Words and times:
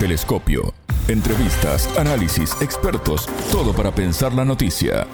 Telescopio. 0.00 0.72
Entrevistas, 1.08 1.86
análisis, 1.98 2.56
expertos, 2.62 3.26
todo 3.52 3.74
para 3.74 3.94
pensar 3.94 4.32
la 4.32 4.46
noticia. 4.46 5.06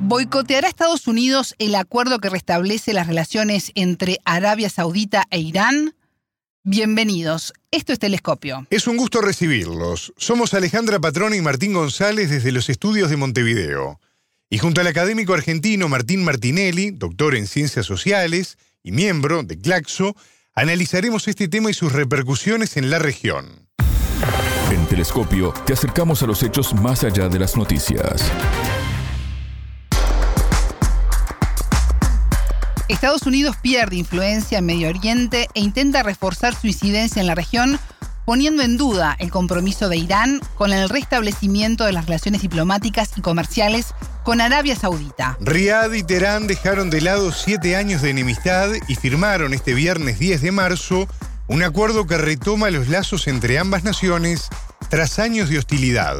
¿Boicoteará 0.00 0.66
Estados 0.66 1.06
Unidos 1.08 1.54
el 1.58 1.74
acuerdo 1.74 2.20
que 2.20 2.30
restablece 2.30 2.94
las 2.94 3.06
relaciones 3.06 3.70
entre 3.74 4.16
Arabia 4.24 4.70
Saudita 4.70 5.24
e 5.30 5.40
Irán? 5.40 5.94
Bienvenidos, 6.62 7.52
esto 7.70 7.92
es 7.92 7.98
Telescopio. 7.98 8.66
Es 8.70 8.86
un 8.86 8.96
gusto 8.96 9.20
recibirlos. 9.20 10.14
Somos 10.16 10.54
Alejandra 10.54 10.98
Patrona 11.00 11.36
y 11.36 11.42
Martín 11.42 11.74
González 11.74 12.30
desde 12.30 12.50
los 12.50 12.70
estudios 12.70 13.10
de 13.10 13.18
Montevideo. 13.18 14.00
Y 14.48 14.56
junto 14.56 14.80
al 14.80 14.86
académico 14.86 15.34
argentino 15.34 15.90
Martín 15.90 16.24
Martinelli, 16.24 16.92
doctor 16.92 17.34
en 17.34 17.46
ciencias 17.46 17.84
sociales 17.84 18.56
y 18.82 18.92
miembro 18.92 19.42
de 19.42 19.60
Claxo, 19.60 20.16
analizaremos 20.58 21.28
este 21.28 21.46
tema 21.46 21.70
y 21.70 21.74
sus 21.74 21.92
repercusiones 21.92 22.76
en 22.76 22.90
la 22.90 22.98
región. 22.98 23.68
En 24.72 24.86
Telescopio 24.86 25.54
te 25.64 25.72
acercamos 25.72 26.22
a 26.24 26.26
los 26.26 26.42
hechos 26.42 26.74
más 26.74 27.04
allá 27.04 27.28
de 27.28 27.38
las 27.38 27.56
noticias. 27.56 28.24
Estados 32.88 33.22
Unidos 33.22 33.56
pierde 33.62 33.96
influencia 33.96 34.58
en 34.58 34.66
Medio 34.66 34.88
Oriente 34.88 35.46
e 35.54 35.60
intenta 35.60 36.02
reforzar 36.02 36.54
su 36.54 36.66
incidencia 36.66 37.20
en 37.20 37.28
la 37.28 37.36
región, 37.36 37.78
poniendo 38.28 38.62
en 38.62 38.76
duda 38.76 39.16
el 39.20 39.30
compromiso 39.30 39.88
de 39.88 39.96
Irán 39.96 40.42
con 40.54 40.74
el 40.74 40.90
restablecimiento 40.90 41.86
de 41.86 41.92
las 41.92 42.04
relaciones 42.04 42.42
diplomáticas 42.42 43.12
y 43.16 43.22
comerciales 43.22 43.94
con 44.22 44.42
Arabia 44.42 44.76
Saudita. 44.76 45.38
Riad 45.40 45.92
y 45.92 46.02
Teherán 46.02 46.46
dejaron 46.46 46.90
de 46.90 47.00
lado 47.00 47.32
siete 47.32 47.74
años 47.74 48.02
de 48.02 48.10
enemistad 48.10 48.68
y 48.86 48.96
firmaron 48.96 49.54
este 49.54 49.72
viernes 49.72 50.18
10 50.18 50.42
de 50.42 50.52
marzo 50.52 51.08
un 51.46 51.62
acuerdo 51.62 52.06
que 52.06 52.18
retoma 52.18 52.68
los 52.68 52.88
lazos 52.88 53.28
entre 53.28 53.58
ambas 53.58 53.82
naciones 53.82 54.50
tras 54.88 55.18
años 55.18 55.48
de 55.48 55.58
hostilidad. 55.58 56.16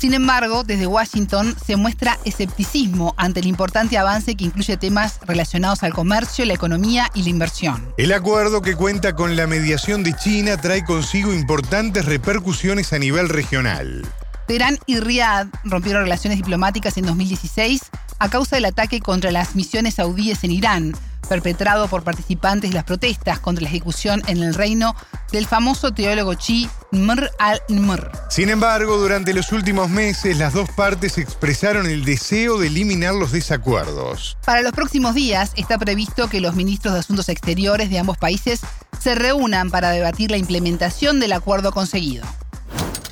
Sin 0.00 0.14
embargo, 0.14 0.64
desde 0.64 0.86
Washington 0.86 1.54
se 1.62 1.76
muestra 1.76 2.18
escepticismo 2.24 3.14
ante 3.18 3.40
el 3.40 3.46
importante 3.46 3.98
avance 3.98 4.34
que 4.34 4.44
incluye 4.44 4.78
temas 4.78 5.20
relacionados 5.26 5.82
al 5.82 5.92
comercio, 5.92 6.46
la 6.46 6.54
economía 6.54 7.10
y 7.12 7.22
la 7.22 7.28
inversión. 7.28 7.92
El 7.98 8.12
acuerdo 8.12 8.62
que 8.62 8.76
cuenta 8.76 9.14
con 9.14 9.36
la 9.36 9.46
mediación 9.46 10.02
de 10.02 10.16
China 10.16 10.56
trae 10.56 10.84
consigo 10.84 11.34
importantes 11.34 12.06
repercusiones 12.06 12.94
a 12.94 12.98
nivel 12.98 13.28
regional. 13.28 14.02
Teherán 14.46 14.78
y 14.86 14.98
Riad 14.98 15.48
rompieron 15.64 16.02
relaciones 16.02 16.38
diplomáticas 16.38 16.96
en 16.96 17.04
2016 17.04 17.82
a 18.18 18.30
causa 18.30 18.56
del 18.56 18.64
ataque 18.64 19.00
contra 19.00 19.30
las 19.30 19.54
misiones 19.54 19.94
saudíes 19.96 20.42
en 20.44 20.50
Irán, 20.52 20.94
perpetrado 21.28 21.88
por 21.88 22.02
participantes 22.02 22.70
de 22.70 22.74
las 22.74 22.84
protestas 22.84 23.38
contra 23.38 23.62
la 23.62 23.68
ejecución 23.68 24.22
en 24.26 24.42
el 24.42 24.54
reino 24.54 24.94
del 25.32 25.46
famoso 25.46 25.92
teólogo 25.92 26.34
chi 26.34 26.68
Mr 26.92 27.30
al-Nimr. 27.38 28.10
Sin 28.28 28.50
embargo, 28.50 28.96
durante 28.96 29.32
los 29.32 29.52
últimos 29.52 29.88
meses, 29.88 30.38
las 30.38 30.54
dos 30.54 30.68
partes 30.70 31.18
expresaron 31.18 31.86
el 31.86 32.04
deseo 32.04 32.58
de 32.58 32.66
eliminar 32.66 33.14
los 33.14 33.32
desacuerdos. 33.32 34.36
Para 34.44 34.62
los 34.62 34.72
próximos 34.72 35.14
días 35.14 35.52
está 35.56 35.78
previsto 35.78 36.28
que 36.28 36.40
los 36.40 36.54
ministros 36.54 36.94
de 36.94 37.00
Asuntos 37.00 37.28
Exteriores 37.28 37.90
de 37.90 37.98
ambos 37.98 38.18
países 38.18 38.60
se 39.00 39.14
reúnan 39.14 39.70
para 39.70 39.90
debatir 39.90 40.30
la 40.30 40.36
implementación 40.36 41.20
del 41.20 41.32
acuerdo 41.32 41.72
conseguido. 41.72 42.24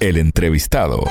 El 0.00 0.16
entrevistado. 0.16 1.04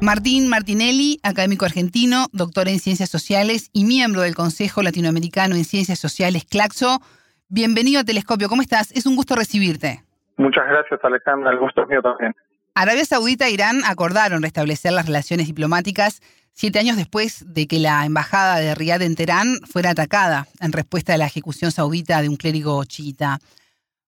Martín 0.00 0.48
Martinelli, 0.48 1.20
académico 1.22 1.66
argentino, 1.66 2.28
doctor 2.32 2.68
en 2.68 2.78
Ciencias 2.78 3.10
Sociales 3.10 3.68
y 3.74 3.84
miembro 3.84 4.22
del 4.22 4.34
Consejo 4.34 4.82
Latinoamericano 4.82 5.54
en 5.56 5.66
Ciencias 5.66 5.98
Sociales, 5.98 6.46
CLACSO. 6.48 7.02
Bienvenido 7.48 8.00
a 8.00 8.04
Telescopio, 8.04 8.48
¿cómo 8.48 8.62
estás? 8.62 8.92
Es 8.92 9.04
un 9.04 9.14
gusto 9.14 9.36
recibirte. 9.36 10.02
Muchas 10.38 10.64
gracias, 10.66 10.98
Alejandra, 11.02 11.50
el 11.50 11.58
gusto 11.58 11.82
es 11.82 11.88
mío 11.88 12.00
también. 12.00 12.34
Arabia 12.74 13.04
Saudita 13.04 13.46
e 13.48 13.50
Irán 13.50 13.82
acordaron 13.84 14.42
restablecer 14.42 14.92
las 14.92 15.04
relaciones 15.04 15.46
diplomáticas 15.48 16.22
siete 16.54 16.78
años 16.78 16.96
después 16.96 17.44
de 17.52 17.66
que 17.66 17.78
la 17.78 18.06
embajada 18.06 18.56
de 18.56 18.74
Riyadh 18.74 19.02
en 19.02 19.16
Teherán 19.16 19.58
fuera 19.70 19.90
atacada 19.90 20.46
en 20.60 20.72
respuesta 20.72 21.12
a 21.12 21.18
la 21.18 21.26
ejecución 21.26 21.72
saudita 21.72 22.22
de 22.22 22.30
un 22.30 22.36
clérigo 22.36 22.82
chiita. 22.84 23.38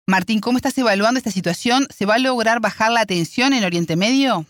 Martín, 0.08 0.40
¿cómo 0.40 0.58
estás 0.58 0.78
evaluando 0.78 1.18
esta 1.18 1.32
situación? 1.32 1.88
¿Se 1.90 2.06
va 2.06 2.16
a 2.16 2.20
lograr 2.20 2.62
bajar 2.62 2.92
la 2.92 3.06
tensión 3.06 3.52
en 3.52 3.66
Oriente 3.66 3.98
Medio? 3.98 4.46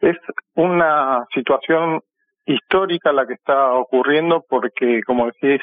Es 0.00 0.16
una 0.54 1.26
situación 1.34 2.00
histórica 2.46 3.12
la 3.12 3.26
que 3.26 3.34
está 3.34 3.72
ocurriendo 3.72 4.44
porque, 4.48 5.02
como 5.04 5.26
decís, 5.26 5.60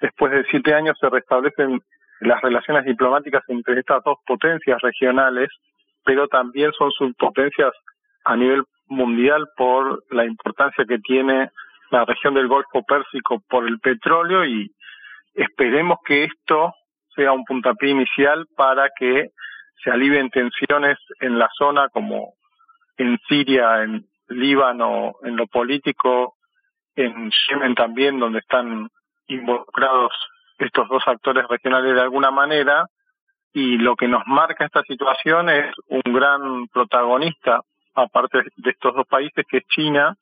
después 0.00 0.32
de 0.32 0.44
siete 0.50 0.74
años 0.74 0.96
se 1.00 1.08
restablecen 1.08 1.80
las 2.20 2.40
relaciones 2.40 2.84
diplomáticas 2.84 3.42
entre 3.48 3.80
estas 3.80 4.02
dos 4.04 4.18
potencias 4.26 4.80
regionales, 4.80 5.48
pero 6.04 6.28
también 6.28 6.72
son 6.72 6.90
subpotencias 6.92 7.72
a 8.24 8.36
nivel 8.36 8.62
mundial 8.86 9.46
por 9.56 10.02
la 10.10 10.24
importancia 10.24 10.84
que 10.86 10.98
tiene 10.98 11.50
la 11.90 12.04
región 12.04 12.34
del 12.34 12.48
Golfo 12.48 12.82
Pérsico 12.82 13.42
por 13.48 13.66
el 13.66 13.78
petróleo 13.80 14.44
y 14.44 14.70
esperemos 15.34 15.98
que 16.04 16.24
esto 16.24 16.72
sea 17.14 17.32
un 17.32 17.44
puntapié 17.44 17.90
inicial 17.90 18.46
para 18.56 18.88
que 18.98 19.30
se 19.82 19.90
alivien 19.90 20.30
tensiones 20.30 20.96
en 21.20 21.38
la 21.38 21.48
zona 21.58 21.88
como 21.90 22.34
en 22.96 23.18
Siria, 23.28 23.82
en 23.82 24.06
Líbano, 24.28 25.14
en 25.22 25.36
lo 25.36 25.46
político, 25.46 26.34
en 26.96 27.30
Yemen 27.48 27.74
también, 27.74 28.18
donde 28.18 28.38
están 28.38 28.88
involucrados 29.26 30.12
estos 30.58 30.88
dos 30.88 31.02
actores 31.06 31.46
regionales 31.48 31.94
de 31.94 32.00
alguna 32.00 32.30
manera, 32.30 32.86
y 33.52 33.78
lo 33.78 33.96
que 33.96 34.08
nos 34.08 34.22
marca 34.26 34.64
esta 34.64 34.82
situación 34.82 35.48
es 35.48 35.72
un 35.88 36.12
gran 36.12 36.66
protagonista, 36.68 37.60
aparte 37.94 38.42
de 38.56 38.70
estos 38.70 38.94
dos 38.94 39.06
países, 39.06 39.44
que 39.48 39.58
es 39.58 39.64
China, 39.68 40.16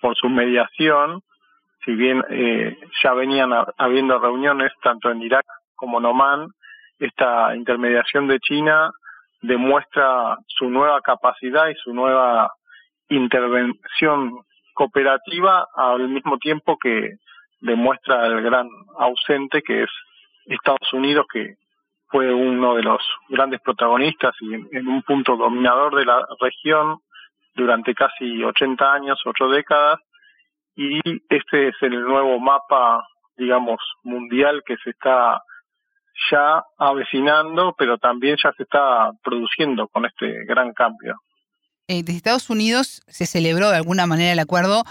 por 0.00 0.16
su 0.16 0.28
mediación, 0.28 1.22
si 1.84 1.92
bien 1.92 2.22
eh, 2.30 2.78
ya 3.02 3.12
venían 3.14 3.50
habiendo 3.78 4.18
reuniones 4.18 4.72
tanto 4.82 5.10
en 5.10 5.22
Irak 5.22 5.44
como 5.74 5.98
en 5.98 6.06
Oman, 6.06 6.48
esta 6.98 7.56
intermediación 7.56 8.28
de 8.28 8.38
China 8.38 8.90
demuestra 9.42 10.36
su 10.46 10.68
nueva 10.68 11.00
capacidad 11.00 11.68
y 11.68 11.74
su 11.76 11.94
nueva 11.94 12.52
intervención 13.08 14.32
cooperativa 14.74 15.66
al 15.74 16.08
mismo 16.08 16.38
tiempo 16.38 16.78
que 16.78 17.16
demuestra 17.60 18.26
el 18.26 18.42
gran 18.42 18.68
ausente 18.98 19.62
que 19.62 19.82
es 19.82 19.90
Estados 20.46 20.92
Unidos 20.92 21.26
que 21.32 21.56
fue 22.10 22.32
uno 22.32 22.74
de 22.74 22.82
los 22.82 23.00
grandes 23.28 23.60
protagonistas 23.60 24.34
y 24.40 24.54
en, 24.54 24.88
un 24.88 25.02
punto 25.02 25.36
dominador 25.36 25.94
de 25.94 26.04
la 26.04 26.26
región 26.40 26.98
durante 27.54 27.94
casi 27.94 28.42
80 28.42 28.92
años, 28.92 29.20
ocho 29.24 29.48
décadas, 29.48 30.00
y 30.74 30.98
este 31.28 31.68
es 31.68 31.74
el 31.82 32.00
nuevo 32.02 32.40
mapa, 32.40 33.06
digamos, 33.36 33.78
mundial 34.02 34.62
que 34.66 34.76
se 34.78 34.90
está 34.90 35.40
ya 36.30 36.64
avecinando, 36.78 37.74
pero 37.78 37.98
también 37.98 38.36
ya 38.42 38.52
se 38.56 38.64
está 38.64 39.12
produciendo 39.22 39.88
con 39.88 40.04
este 40.06 40.44
gran 40.44 40.72
cambio. 40.72 41.16
Eh, 41.88 42.02
desde 42.04 42.16
Estados 42.16 42.50
Unidos 42.50 43.02
se 43.08 43.26
celebró 43.26 43.70
de 43.70 43.76
alguna 43.76 44.06
manera 44.06 44.32
el 44.32 44.38
acuerdo, 44.38 44.84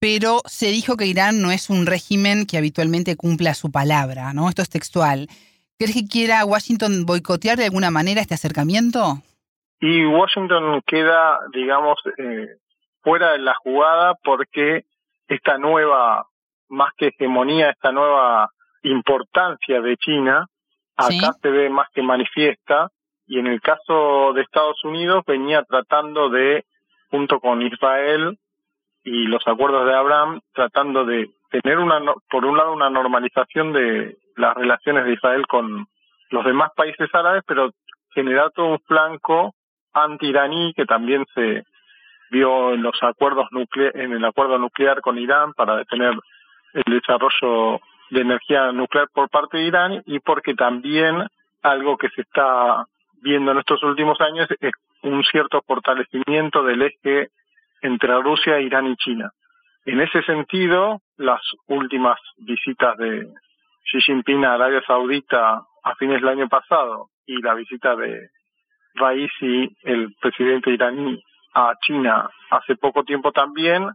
pero 0.00 0.40
se 0.46 0.66
dijo 0.66 0.96
que 0.96 1.06
Irán 1.06 1.42
no 1.42 1.50
es 1.50 1.70
un 1.70 1.86
régimen 1.86 2.46
que 2.46 2.58
habitualmente 2.58 3.16
cumpla 3.16 3.54
su 3.54 3.72
palabra, 3.72 4.32
¿no? 4.32 4.48
Esto 4.48 4.62
es 4.62 4.70
textual. 4.70 5.28
¿Crees 5.78 5.94
que 5.94 6.08
quiera 6.08 6.44
Washington 6.44 7.06
boicotear 7.06 7.56
de 7.56 7.64
alguna 7.64 7.90
manera 7.90 8.20
este 8.20 8.34
acercamiento? 8.34 9.22
Y 9.80 10.04
Washington 10.06 10.82
queda, 10.86 11.38
digamos, 11.52 11.98
eh, 12.18 12.56
fuera 13.02 13.32
de 13.32 13.38
la 13.38 13.54
jugada 13.54 14.14
porque 14.22 14.84
esta 15.28 15.58
nueva, 15.58 16.26
más 16.68 16.90
que 16.96 17.08
hegemonía, 17.08 17.70
esta 17.70 17.92
nueva 17.92 18.50
importancia 18.82 19.80
de 19.80 19.96
China, 19.96 20.46
acá 20.98 21.32
se 21.40 21.48
ve 21.48 21.70
más 21.70 21.88
que 21.94 22.02
manifiesta, 22.02 22.90
y 23.26 23.38
en 23.38 23.46
el 23.46 23.60
caso 23.60 24.32
de 24.34 24.42
Estados 24.42 24.82
Unidos 24.84 25.22
venía 25.26 25.62
tratando 25.62 26.28
de, 26.30 26.64
junto 27.10 27.40
con 27.40 27.62
Israel 27.62 28.38
y 29.04 29.26
los 29.26 29.46
acuerdos 29.46 29.86
de 29.86 29.94
Abraham, 29.94 30.40
tratando 30.54 31.04
de 31.04 31.30
tener 31.50 31.78
una, 31.78 32.00
por 32.30 32.44
un 32.44 32.56
lado, 32.56 32.72
una 32.72 32.90
normalización 32.90 33.72
de 33.72 34.16
las 34.36 34.54
relaciones 34.54 35.04
de 35.04 35.12
Israel 35.12 35.46
con 35.46 35.86
los 36.30 36.44
demás 36.44 36.70
países 36.74 37.08
árabes, 37.14 37.42
pero 37.46 37.70
generar 38.14 38.50
todo 38.52 38.66
un 38.66 38.80
flanco 38.80 39.54
anti-iraní 39.92 40.72
que 40.74 40.84
también 40.84 41.24
se 41.34 41.64
vio 42.30 42.74
en 42.74 42.82
los 42.82 43.02
acuerdos 43.02 43.46
nucleares, 43.50 43.94
en 43.94 44.12
el 44.12 44.24
acuerdo 44.24 44.58
nuclear 44.58 45.00
con 45.00 45.18
Irán 45.18 45.52
para 45.54 45.76
detener 45.76 46.14
el 46.74 46.92
desarrollo 46.92 47.80
de 48.10 48.20
energía 48.20 48.72
nuclear 48.72 49.08
por 49.12 49.28
parte 49.28 49.58
de 49.58 49.64
Irán 49.64 50.02
y 50.06 50.20
porque 50.20 50.54
también 50.54 51.26
algo 51.62 51.96
que 51.96 52.08
se 52.10 52.22
está 52.22 52.84
viendo 53.20 53.52
en 53.52 53.58
estos 53.58 53.82
últimos 53.82 54.20
años 54.20 54.48
es 54.60 54.72
un 55.02 55.22
cierto 55.24 55.62
fortalecimiento 55.66 56.62
del 56.62 56.82
eje 56.82 57.28
entre 57.82 58.20
Rusia, 58.20 58.60
Irán 58.60 58.86
y 58.86 58.96
China. 58.96 59.30
En 59.84 60.00
ese 60.00 60.22
sentido, 60.22 61.00
las 61.16 61.40
últimas 61.66 62.18
visitas 62.38 62.96
de 62.98 63.26
Xi 63.84 64.00
Jinping 64.00 64.44
a 64.44 64.54
Arabia 64.54 64.82
Saudita 64.86 65.62
a 65.82 65.94
fines 65.94 66.20
del 66.20 66.30
año 66.30 66.48
pasado 66.48 67.08
y 67.26 67.40
la 67.40 67.54
visita 67.54 67.96
de 67.96 68.28
Raisi, 68.94 69.76
el 69.84 70.14
presidente 70.20 70.70
iraní, 70.70 71.22
a 71.54 71.74
China 71.80 72.28
hace 72.50 72.76
poco 72.76 73.04
tiempo 73.04 73.32
también, 73.32 73.88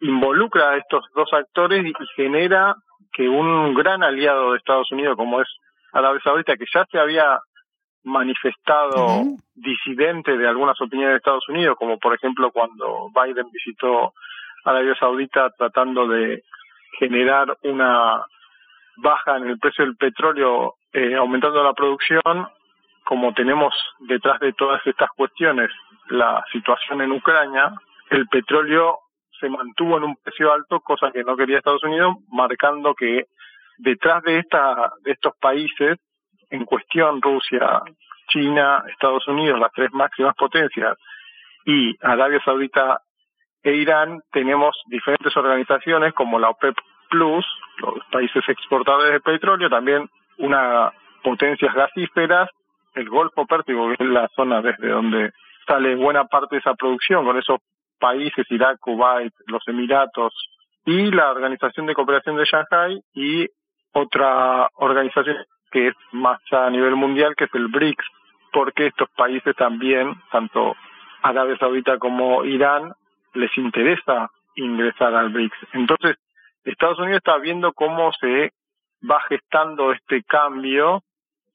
involucra 0.00 0.70
a 0.70 0.76
estos 0.76 1.04
dos 1.14 1.32
actores 1.32 1.84
y 1.86 1.92
genera 2.16 2.74
que 3.16 3.26
un 3.26 3.72
gran 3.72 4.02
aliado 4.02 4.52
de 4.52 4.58
Estados 4.58 4.92
Unidos 4.92 5.16
como 5.16 5.40
es 5.40 5.48
Arabia 5.92 6.20
Saudita, 6.22 6.56
que 6.56 6.66
ya 6.72 6.84
se 6.90 6.98
había 6.98 7.38
manifestado 8.04 9.22
disidente 9.54 10.36
de 10.36 10.46
algunas 10.46 10.78
opiniones 10.82 11.14
de 11.14 11.16
Estados 11.16 11.48
Unidos, 11.48 11.76
como 11.78 11.98
por 11.98 12.14
ejemplo 12.14 12.50
cuando 12.50 13.08
Biden 13.14 13.50
visitó 13.50 14.12
Arabia 14.66 14.94
Saudita 15.00 15.48
tratando 15.56 16.06
de 16.06 16.42
generar 16.98 17.56
una 17.62 18.22
baja 18.98 19.38
en 19.38 19.46
el 19.46 19.58
precio 19.58 19.86
del 19.86 19.96
petróleo, 19.96 20.74
eh, 20.92 21.14
aumentando 21.14 21.64
la 21.64 21.72
producción, 21.72 22.48
como 23.02 23.32
tenemos 23.32 23.74
detrás 24.00 24.40
de 24.40 24.52
todas 24.52 24.86
estas 24.86 25.08
cuestiones 25.16 25.70
la 26.10 26.44
situación 26.52 27.00
en 27.00 27.12
Ucrania, 27.12 27.72
el 28.10 28.28
petróleo 28.28 28.98
se 29.40 29.48
mantuvo 29.48 29.98
en 29.98 30.04
un 30.04 30.16
precio 30.16 30.52
alto, 30.52 30.80
cosa 30.80 31.10
que 31.12 31.24
no 31.24 31.36
quería 31.36 31.58
Estados 31.58 31.84
Unidos, 31.84 32.16
marcando 32.28 32.94
que 32.94 33.24
detrás 33.78 34.22
de, 34.22 34.38
esta, 34.38 34.92
de 35.02 35.12
estos 35.12 35.34
países 35.40 35.98
en 36.50 36.64
cuestión, 36.64 37.20
Rusia, 37.20 37.82
China, 38.28 38.84
Estados 38.88 39.26
Unidos, 39.28 39.58
las 39.58 39.72
tres 39.72 39.92
máximas 39.92 40.34
potencias, 40.36 40.96
y 41.64 41.96
Arabia 42.00 42.40
Saudita 42.44 43.00
e 43.62 43.72
Irán, 43.74 44.20
tenemos 44.30 44.76
diferentes 44.86 45.36
organizaciones 45.36 46.14
como 46.14 46.38
la 46.38 46.50
OPEP 46.50 46.76
Plus, 47.10 47.44
los 47.78 47.94
países 48.10 48.42
exportadores 48.48 49.12
de 49.12 49.20
petróleo, 49.20 49.68
también 49.68 50.08
una 50.38 50.92
potencias 51.22 51.74
gasíferas, 51.74 52.48
el 52.94 53.08
Golfo 53.08 53.46
Pérsico, 53.46 53.88
que 53.88 54.04
es 54.04 54.10
la 54.10 54.28
zona 54.36 54.62
desde 54.62 54.88
donde 54.88 55.32
sale 55.66 55.96
buena 55.96 56.24
parte 56.26 56.54
de 56.54 56.60
esa 56.60 56.74
producción, 56.74 57.24
con 57.24 57.36
esos 57.36 57.58
países, 57.98 58.46
Irak, 58.50 58.78
Kuwait, 58.80 59.32
los 59.46 59.66
Emiratos, 59.66 60.34
y 60.84 61.10
la 61.10 61.30
Organización 61.32 61.86
de 61.86 61.94
Cooperación 61.94 62.36
de 62.36 62.44
Shanghai 62.44 63.00
y 63.12 63.46
otra 63.92 64.68
organización 64.74 65.36
que 65.70 65.88
es 65.88 65.94
más 66.12 66.40
a 66.52 66.70
nivel 66.70 66.94
mundial, 66.94 67.34
que 67.36 67.44
es 67.44 67.54
el 67.54 67.66
BRICS, 67.68 68.04
porque 68.52 68.86
estos 68.86 69.08
países 69.16 69.54
también, 69.56 70.14
tanto 70.30 70.76
Arabia 71.22 71.58
Saudita 71.58 71.98
como 71.98 72.44
Irán, 72.44 72.92
les 73.34 73.50
interesa 73.58 74.30
ingresar 74.54 75.14
al 75.14 75.30
BRICS. 75.30 75.56
Entonces, 75.72 76.16
Estados 76.64 76.98
Unidos 77.00 77.18
está 77.18 77.36
viendo 77.38 77.72
cómo 77.72 78.12
se 78.20 78.52
va 79.08 79.20
gestando 79.28 79.92
este 79.92 80.22
cambio 80.22 81.02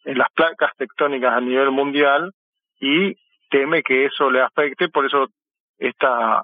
en 0.04 0.18
las 0.18 0.28
placas 0.34 0.72
tectónicas 0.78 1.34
a 1.34 1.42
nivel 1.42 1.72
mundial 1.72 2.34
y 2.80 3.16
teme 3.50 3.82
que 3.82 4.06
eso 4.06 4.30
le 4.30 4.42
afecte, 4.42 4.90
por 4.90 5.06
eso 5.06 5.28
está 5.82 6.44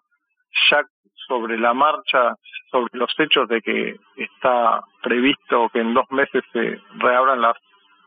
ya 0.69 0.81
sobre 1.27 1.57
la 1.57 1.73
marcha, 1.73 2.35
sobre 2.71 2.97
los 2.97 3.11
hechos 3.19 3.47
de 3.49 3.61
que 3.61 3.95
está 4.15 4.81
previsto 5.03 5.69
que 5.73 5.79
en 5.79 5.93
dos 5.93 6.09
meses 6.11 6.43
se 6.53 6.79
reabran 6.97 7.41
las 7.41 7.55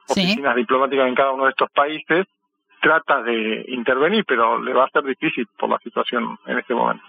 oficinas 0.08 0.56
diplomáticas 0.56 1.06
en 1.06 1.14
cada 1.14 1.32
uno 1.32 1.44
de 1.44 1.50
estos 1.50 1.70
países, 1.72 2.26
trata 2.80 3.22
de 3.22 3.64
intervenir, 3.68 4.24
pero 4.26 4.60
le 4.60 4.72
va 4.72 4.84
a 4.84 4.90
ser 4.90 5.04
difícil 5.04 5.46
por 5.58 5.68
la 5.68 5.78
situación 5.78 6.38
en 6.46 6.58
este 6.58 6.74
momento. 6.74 7.04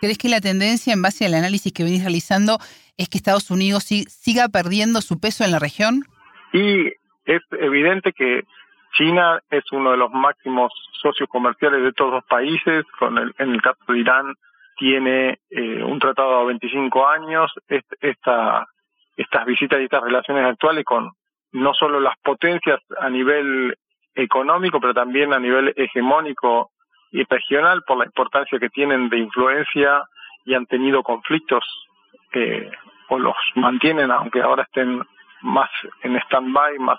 ¿Crees 0.00 0.18
que 0.18 0.28
la 0.28 0.40
tendencia, 0.40 0.92
en 0.92 1.02
base 1.02 1.24
al 1.24 1.34
análisis 1.34 1.72
que 1.72 1.82
venís 1.82 2.02
realizando, 2.02 2.58
es 2.98 3.08
que 3.08 3.16
Estados 3.16 3.50
Unidos 3.50 3.84
siga 3.84 4.48
perdiendo 4.48 5.00
su 5.00 5.18
peso 5.18 5.44
en 5.44 5.50
la 5.50 5.58
región? 5.58 6.04
Y 6.52 6.88
es 7.24 7.42
evidente 7.58 8.12
que 8.12 8.42
China 8.96 9.40
es 9.50 9.64
uno 9.72 9.90
de 9.90 9.96
los 9.96 10.10
máximos 10.12 10.72
socios 11.02 11.28
comerciales 11.28 11.82
de 11.82 11.92
todos 11.92 12.12
los 12.12 12.24
países, 12.24 12.84
con 12.98 13.18
el, 13.18 13.34
en 13.38 13.50
el 13.50 13.62
caso 13.62 13.78
de 13.88 13.98
Irán 13.98 14.34
tiene 14.76 15.38
eh, 15.50 15.82
un 15.84 15.98
tratado 15.98 16.38
a 16.38 16.44
25 16.44 17.06
años, 17.06 17.52
esta, 18.00 18.66
estas 19.16 19.46
visitas 19.46 19.80
y 19.80 19.84
estas 19.84 20.02
relaciones 20.02 20.44
actuales 20.46 20.84
con 20.84 21.12
no 21.52 21.72
solo 21.74 22.00
las 22.00 22.16
potencias 22.18 22.80
a 22.98 23.08
nivel 23.08 23.76
económico, 24.14 24.80
pero 24.80 24.94
también 24.94 25.32
a 25.32 25.38
nivel 25.38 25.72
hegemónico 25.76 26.70
y 27.12 27.22
regional 27.24 27.82
por 27.86 27.98
la 27.98 28.06
importancia 28.06 28.58
que 28.58 28.70
tienen 28.70 29.08
de 29.08 29.18
influencia 29.18 30.02
y 30.44 30.54
han 30.54 30.66
tenido 30.66 31.02
conflictos 31.02 31.64
eh, 32.32 32.70
o 33.08 33.18
los 33.18 33.36
mantienen, 33.54 34.10
aunque 34.10 34.42
ahora 34.42 34.64
estén 34.64 35.00
más 35.42 35.70
en 36.02 36.16
stand-by, 36.16 36.78
más 36.78 36.98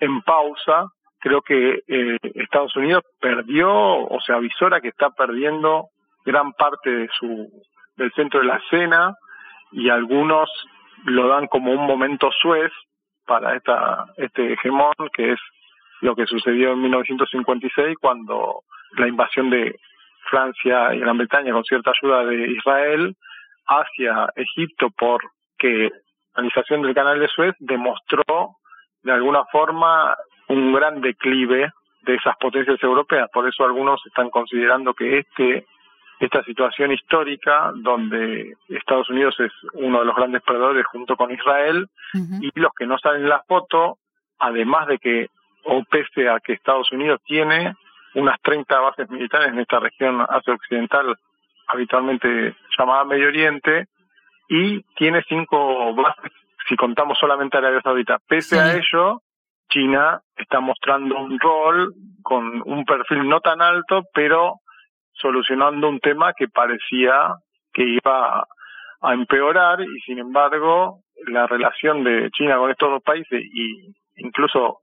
en 0.00 0.20
pausa, 0.22 0.90
creo 1.22 1.40
que 1.40 1.82
eh, 1.86 2.18
Estados 2.34 2.74
Unidos 2.76 3.04
perdió 3.20 3.70
o 3.72 4.20
se 4.26 4.32
avisora 4.32 4.80
que 4.80 4.88
está 4.88 5.10
perdiendo 5.10 5.88
gran 6.24 6.52
parte 6.52 6.90
de 6.90 7.08
su 7.18 7.48
del 7.96 8.12
centro 8.12 8.40
de 8.40 8.46
la 8.46 8.56
escena 8.56 9.14
y 9.70 9.88
algunos 9.88 10.50
lo 11.04 11.28
dan 11.28 11.46
como 11.46 11.72
un 11.72 11.86
momento 11.86 12.30
suez 12.40 12.72
para 13.24 13.54
esta 13.56 14.06
este 14.16 14.54
hegemón 14.54 14.94
que 15.14 15.32
es 15.32 15.40
lo 16.00 16.16
que 16.16 16.26
sucedió 16.26 16.72
en 16.72 16.82
1956 16.82 17.96
cuando 18.00 18.62
la 18.96 19.06
invasión 19.06 19.48
de 19.48 19.78
Francia 20.28 20.92
y 20.92 20.98
Gran 20.98 21.18
Bretaña 21.18 21.52
con 21.52 21.64
cierta 21.64 21.92
ayuda 21.92 22.24
de 22.24 22.50
Israel 22.50 23.14
hacia 23.66 24.28
Egipto 24.34 24.88
porque 24.98 25.90
la 25.90 26.42
organización 26.42 26.82
del 26.82 26.94
canal 26.94 27.20
de 27.20 27.28
Suez 27.28 27.54
demostró 27.60 28.56
de 29.02 29.12
alguna 29.12 29.44
forma 29.46 30.16
un 30.52 30.72
gran 30.72 31.00
declive 31.00 31.72
de 32.02 32.14
esas 32.14 32.36
potencias 32.36 32.82
europeas. 32.82 33.28
Por 33.32 33.48
eso 33.48 33.64
algunos 33.64 34.00
están 34.06 34.30
considerando 34.30 34.94
que 34.94 35.18
este 35.18 35.66
esta 36.20 36.44
situación 36.44 36.92
histórica 36.92 37.72
donde 37.74 38.54
Estados 38.68 39.10
Unidos 39.10 39.34
es 39.40 39.50
uno 39.72 40.00
de 40.00 40.04
los 40.04 40.14
grandes 40.14 40.40
perdedores 40.42 40.86
junto 40.86 41.16
con 41.16 41.32
Israel 41.32 41.88
y 42.14 42.50
los 42.54 42.72
que 42.78 42.86
no 42.86 42.96
salen 42.98 43.22
en 43.22 43.28
la 43.28 43.42
foto, 43.42 43.98
además 44.38 44.86
de 44.86 44.98
que 44.98 45.30
o 45.64 45.82
pese 45.82 46.28
a 46.28 46.38
que 46.38 46.52
Estados 46.52 46.92
Unidos 46.92 47.20
tiene 47.24 47.74
unas 48.14 48.40
30 48.42 48.78
bases 48.78 49.10
militares 49.10 49.48
en 49.48 49.58
esta 49.58 49.80
región 49.80 50.20
Asia 50.28 50.54
Occidental, 50.54 51.16
habitualmente 51.66 52.54
llamada 52.78 53.04
Medio 53.04 53.26
Oriente, 53.26 53.88
y 54.48 54.82
tiene 54.94 55.24
cinco 55.28 55.92
bases 55.94 56.30
si 56.68 56.76
contamos 56.76 57.18
solamente 57.18 57.56
Arabia 57.56 57.80
Saudita. 57.82 58.18
Pese 58.28 58.60
a 58.60 58.74
ello, 58.74 59.22
China 59.72 60.20
está 60.36 60.60
mostrando 60.60 61.16
un 61.18 61.38
rol 61.38 61.94
con 62.22 62.62
un 62.66 62.84
perfil 62.84 63.28
no 63.28 63.40
tan 63.40 63.62
alto, 63.62 64.02
pero 64.12 64.56
solucionando 65.12 65.88
un 65.88 66.00
tema 66.00 66.32
que 66.36 66.48
parecía 66.48 67.34
que 67.72 67.84
iba 67.84 68.46
a 69.00 69.14
empeorar 69.14 69.80
y 69.80 70.00
sin 70.00 70.18
embargo 70.18 71.00
la 71.26 71.46
relación 71.46 72.04
de 72.04 72.30
China 72.30 72.58
con 72.58 72.70
estos 72.70 72.90
dos 72.90 73.02
países 73.02 73.42
y 73.42 73.92
incluso 74.16 74.78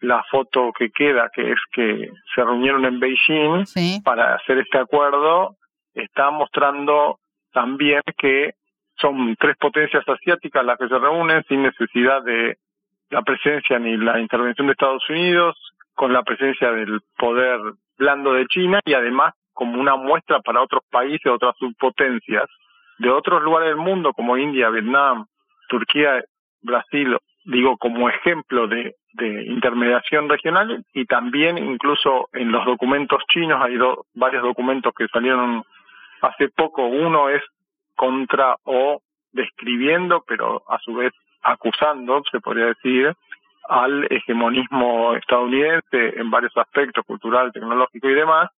la 0.00 0.22
foto 0.30 0.72
que 0.72 0.90
queda, 0.90 1.28
que 1.34 1.52
es 1.52 1.58
que 1.72 2.10
se 2.34 2.44
reunieron 2.44 2.84
en 2.84 3.00
Beijing 3.00 3.64
para 4.04 4.36
hacer 4.36 4.58
este 4.58 4.78
acuerdo, 4.78 5.56
está 5.92 6.30
mostrando 6.30 7.18
también 7.52 8.02
que 8.16 8.52
son 9.00 9.34
tres 9.36 9.56
potencias 9.56 10.08
asiáticas 10.08 10.64
las 10.64 10.78
que 10.78 10.88
se 10.88 10.98
reúnen 10.98 11.42
sin 11.48 11.62
necesidad 11.62 12.22
de 12.22 12.56
la 13.10 13.22
presencia 13.22 13.78
ni 13.78 13.96
la 13.96 14.20
intervención 14.20 14.66
de 14.66 14.72
Estados 14.72 15.08
Unidos, 15.08 15.56
con 15.94 16.12
la 16.12 16.22
presencia 16.22 16.70
del 16.70 17.00
poder 17.16 17.60
blando 17.96 18.32
de 18.32 18.46
China 18.46 18.80
y 18.84 18.94
además 18.94 19.34
como 19.52 19.80
una 19.80 19.96
muestra 19.96 20.40
para 20.40 20.62
otros 20.62 20.82
países, 20.90 21.26
otras 21.26 21.56
subpotencias 21.58 22.46
de 22.98 23.10
otros 23.10 23.42
lugares 23.42 23.70
del 23.70 23.78
mundo 23.78 24.12
como 24.12 24.36
India, 24.36 24.70
Vietnam, 24.70 25.26
Turquía, 25.68 26.22
Brasil, 26.62 27.16
digo 27.44 27.76
como 27.76 28.08
ejemplo 28.08 28.68
de, 28.68 28.94
de 29.14 29.46
intermediación 29.46 30.28
regional 30.28 30.84
y 30.92 31.04
también 31.06 31.58
incluso 31.58 32.28
en 32.32 32.52
los 32.52 32.64
documentos 32.64 33.22
chinos 33.32 33.60
hay 33.62 33.76
varios 34.14 34.42
documentos 34.42 34.92
que 34.96 35.08
salieron 35.08 35.64
hace 36.22 36.48
poco. 36.48 36.86
Uno 36.86 37.28
es 37.28 37.42
contra 37.96 38.56
o 38.64 39.00
describiendo, 39.32 40.24
pero 40.26 40.62
a 40.68 40.78
su 40.78 40.94
vez 40.94 41.12
acusando, 41.42 42.22
se 42.30 42.40
podría 42.40 42.66
decir, 42.66 43.14
al 43.68 44.06
hegemonismo 44.10 45.14
estadounidense 45.14 46.18
en 46.18 46.30
varios 46.30 46.56
aspectos, 46.56 47.04
cultural, 47.04 47.52
tecnológico 47.52 48.08
y 48.08 48.14
demás. 48.14 48.50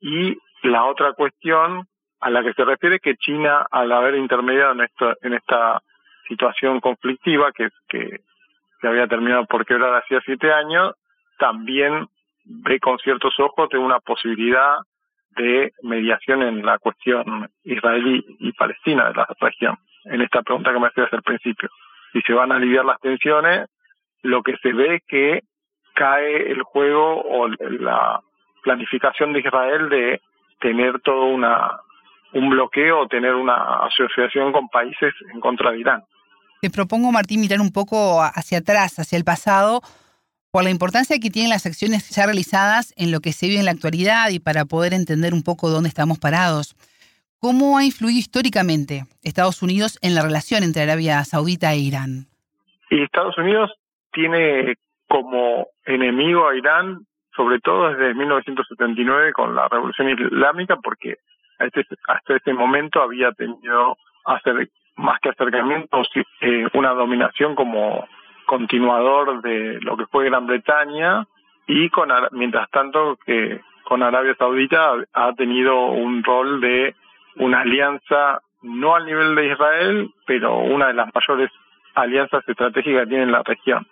Y 0.00 0.36
la 0.62 0.84
otra 0.84 1.12
cuestión 1.12 1.86
a 2.20 2.30
la 2.30 2.42
que 2.42 2.54
se 2.54 2.64
refiere 2.64 2.98
que 2.98 3.16
China, 3.16 3.66
al 3.70 3.92
haber 3.92 4.14
intermediado 4.16 4.72
en 4.72 4.80
esta, 4.80 5.14
en 5.22 5.34
esta 5.34 5.82
situación 6.28 6.80
conflictiva 6.80 7.52
que, 7.52 7.68
que 7.88 8.20
se 8.80 8.88
había 8.88 9.06
terminado 9.06 9.44
por 9.46 9.66
quebrar 9.66 9.94
hacía 9.94 10.20
siete 10.24 10.52
años, 10.52 10.94
también 11.38 12.08
ve 12.44 12.80
con 12.80 12.98
ciertos 12.98 13.38
ojos 13.38 13.68
de 13.68 13.78
una 13.78 14.00
posibilidad 14.00 14.76
de 15.36 15.72
mediación 15.82 16.42
en 16.42 16.64
la 16.64 16.78
cuestión 16.78 17.50
israelí 17.64 18.24
y 18.38 18.52
palestina 18.52 19.08
de 19.08 19.14
la 19.14 19.28
región, 19.38 19.76
en 20.04 20.22
esta 20.22 20.42
pregunta 20.42 20.72
que 20.72 20.80
me 20.80 20.86
hacías 20.86 21.12
al 21.12 21.22
principio. 21.22 21.68
Si 22.16 22.22
se 22.22 22.32
van 22.32 22.50
a 22.50 22.56
aliviar 22.56 22.86
las 22.86 22.98
tensiones, 22.98 23.68
lo 24.22 24.42
que 24.42 24.56
se 24.62 24.72
ve 24.72 24.94
es 24.94 25.02
que 25.06 25.40
cae 25.94 26.50
el 26.50 26.62
juego 26.62 27.20
o 27.20 27.46
la 27.46 28.20
planificación 28.62 29.34
de 29.34 29.40
Israel 29.40 29.90
de 29.90 30.22
tener 30.58 30.98
todo 31.00 31.26
una 31.26 31.78
un 32.32 32.48
bloqueo 32.48 33.00
o 33.00 33.06
tener 33.06 33.34
una 33.34 33.84
asociación 33.84 34.52
con 34.52 34.68
países 34.68 35.12
en 35.30 35.40
contra 35.40 35.72
de 35.72 35.80
Irán. 35.80 36.04
Te 36.62 36.70
propongo, 36.70 37.12
Martín, 37.12 37.42
mirar 37.42 37.60
un 37.60 37.70
poco 37.70 38.22
hacia 38.22 38.58
atrás, 38.58 38.98
hacia 38.98 39.18
el 39.18 39.24
pasado, 39.24 39.82
por 40.50 40.64
la 40.64 40.70
importancia 40.70 41.18
que 41.18 41.28
tienen 41.28 41.50
las 41.50 41.66
acciones 41.66 42.08
ya 42.08 42.24
realizadas 42.24 42.94
en 42.96 43.12
lo 43.12 43.20
que 43.20 43.34
se 43.34 43.46
vive 43.46 43.58
en 43.58 43.66
la 43.66 43.72
actualidad 43.72 44.30
y 44.30 44.38
para 44.38 44.64
poder 44.64 44.94
entender 44.94 45.34
un 45.34 45.42
poco 45.42 45.68
dónde 45.68 45.90
estamos 45.90 46.18
parados. 46.18 46.76
¿Cómo 47.40 47.76
ha 47.76 47.84
influido 47.84 48.18
históricamente 48.18 49.02
Estados 49.22 49.62
Unidos 49.62 49.98
en 50.02 50.14
la 50.14 50.22
relación 50.22 50.62
entre 50.62 50.82
Arabia 50.82 51.22
Saudita 51.24 51.72
e 51.72 51.78
Irán? 51.78 52.26
Estados 52.90 53.36
Unidos 53.38 53.72
tiene 54.12 54.74
como 55.08 55.68
enemigo 55.84 56.48
a 56.48 56.56
Irán, 56.56 57.06
sobre 57.34 57.60
todo 57.60 57.90
desde 57.90 58.14
1979 58.14 59.32
con 59.32 59.54
la 59.54 59.68
Revolución 59.68 60.10
Islámica, 60.10 60.76
porque 60.82 61.16
este, 61.58 61.86
hasta 62.08 62.36
este 62.36 62.52
momento 62.52 63.02
había 63.02 63.32
tenido 63.32 63.96
hacer, 64.24 64.68
más 64.96 65.20
que 65.20 65.30
acercamientos 65.30 66.08
eh, 66.40 66.66
una 66.74 66.92
dominación 66.94 67.54
como 67.54 68.06
continuador 68.46 69.42
de 69.42 69.78
lo 69.80 69.96
que 69.96 70.06
fue 70.06 70.26
Gran 70.26 70.46
Bretaña 70.46 71.26
y 71.66 71.90
con 71.90 72.10
mientras 72.32 72.70
tanto 72.70 73.18
que 73.24 73.60
con 73.84 74.02
Arabia 74.02 74.34
Saudita 74.38 74.94
ha 75.12 75.32
tenido 75.34 75.86
un 75.86 76.22
rol 76.22 76.60
de 76.60 76.94
una 77.36 77.60
alianza 77.60 78.40
no 78.62 78.94
al 78.94 79.06
nivel 79.06 79.34
de 79.34 79.52
Israel, 79.52 80.10
pero 80.26 80.58
una 80.58 80.88
de 80.88 80.94
las 80.94 81.08
mayores 81.14 81.50
alianzas 81.94 82.46
estratégicas 82.48 83.04
que 83.04 83.08
tiene 83.08 83.24
en 83.24 83.32
la 83.32 83.42
región. 83.42 83.86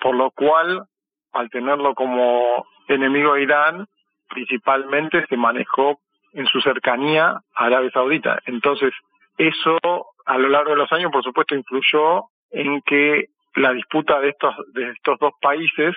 Por 0.00 0.14
lo 0.14 0.30
cual, 0.30 0.84
al 1.32 1.50
tenerlo 1.50 1.94
como 1.94 2.66
enemigo 2.88 3.34
de 3.34 3.42
Irán, 3.42 3.86
principalmente 4.28 5.26
se 5.26 5.36
manejó 5.36 6.00
en 6.32 6.46
su 6.46 6.60
cercanía 6.60 7.40
a 7.54 7.64
Arabia 7.64 7.90
Saudita. 7.90 8.38
Entonces, 8.46 8.92
eso 9.36 9.78
a 10.26 10.38
lo 10.38 10.48
largo 10.48 10.70
de 10.70 10.76
los 10.76 10.92
años, 10.92 11.10
por 11.10 11.24
supuesto, 11.24 11.54
influyó 11.54 12.24
en 12.50 12.80
que 12.82 13.26
la 13.56 13.72
disputa 13.72 14.20
de 14.20 14.30
estos, 14.30 14.54
de 14.72 14.90
estos 14.90 15.18
dos 15.18 15.32
países, 15.40 15.94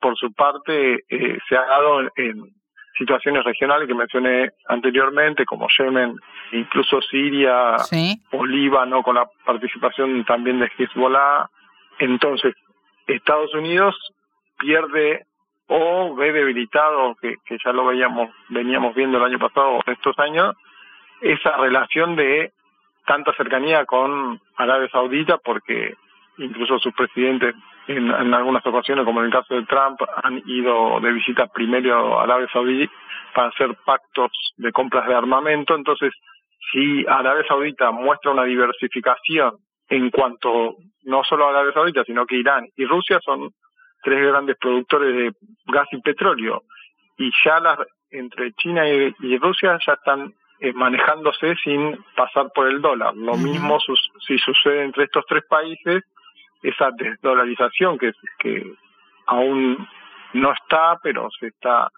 por 0.00 0.16
su 0.16 0.32
parte, 0.32 1.04
eh, 1.08 1.38
se 1.48 1.56
ha 1.56 1.64
dado 1.66 2.00
en, 2.16 2.52
situaciones 2.96 3.44
regionales 3.44 3.88
que 3.88 3.94
mencioné 3.94 4.50
anteriormente, 4.68 5.44
como 5.44 5.68
Yemen, 5.78 6.16
incluso 6.52 7.00
Siria 7.02 7.76
o 8.32 8.46
Líbano, 8.46 9.02
con 9.02 9.16
la 9.16 9.28
participación 9.44 10.24
también 10.24 10.60
de 10.60 10.70
Hezbollah. 10.78 11.48
Entonces, 11.98 12.54
Estados 13.06 13.54
Unidos 13.54 13.94
pierde 14.58 15.26
o 15.68 16.14
ve 16.14 16.32
debilitado, 16.32 17.16
que, 17.16 17.36
que 17.44 17.58
ya 17.64 17.72
lo 17.72 17.86
veíamos, 17.86 18.30
veníamos 18.48 18.94
viendo 18.94 19.18
el 19.18 19.24
año 19.24 19.38
pasado, 19.38 19.80
estos 19.86 20.18
años, 20.18 20.54
esa 21.20 21.56
relación 21.56 22.16
de 22.16 22.52
tanta 23.06 23.32
cercanía 23.34 23.84
con 23.84 24.40
Arabia 24.56 24.88
Saudita, 24.90 25.38
porque 25.38 25.94
incluso 26.38 26.78
sus 26.78 26.94
presidentes 26.94 27.54
en, 27.88 28.10
en, 28.10 28.34
algunas 28.34 28.64
ocasiones, 28.66 29.04
como 29.04 29.20
en 29.20 29.26
el 29.26 29.32
caso 29.32 29.54
de 29.54 29.64
Trump, 29.66 30.00
han 30.22 30.42
ido 30.46 31.00
de 31.00 31.12
visita 31.12 31.46
primero 31.46 32.18
a 32.18 32.24
Arabia 32.24 32.48
Saudita 32.52 32.92
para 33.34 33.48
hacer 33.48 33.76
pactos 33.84 34.30
de 34.56 34.72
compras 34.72 35.06
de 35.06 35.14
armamento. 35.14 35.74
Entonces, 35.74 36.12
si 36.72 37.06
Arabia 37.06 37.44
Saudita 37.46 37.90
muestra 37.90 38.32
una 38.32 38.44
diversificación 38.44 39.56
en 39.88 40.10
cuanto 40.10 40.76
no 41.04 41.22
solo 41.24 41.46
a 41.46 41.50
Arabia 41.50 41.72
Saudita, 41.72 42.04
sino 42.04 42.26
que 42.26 42.36
Irán 42.36 42.66
y 42.76 42.84
Rusia 42.84 43.20
son 43.24 43.50
tres 44.02 44.26
grandes 44.26 44.56
productores 44.58 45.14
de 45.14 45.32
gas 45.66 45.86
y 45.92 46.00
petróleo 46.00 46.62
y 47.18 47.30
ya 47.44 47.60
las 47.60 47.78
entre 48.10 48.52
China 48.52 48.88
y, 48.88 49.38
Rusia 49.38 49.78
ya 49.84 49.94
están 49.94 50.32
eh, 50.60 50.72
manejándose 50.72 51.54
sin 51.62 51.98
pasar 52.16 52.50
por 52.54 52.68
el 52.68 52.80
dólar. 52.80 53.14
Lo 53.16 53.34
mismo 53.34 53.78
si 54.26 54.38
sucede 54.38 54.84
entre 54.84 55.04
estos 55.04 55.24
tres 55.26 55.44
países, 55.48 56.04
esa 56.62 56.90
desdolarización 56.92 57.98
que, 57.98 58.12
que 58.38 58.72
aún 59.26 59.86
no 60.34 60.52
está, 60.52 60.98
pero 61.02 61.28
se 61.38 61.48
está 61.48 61.88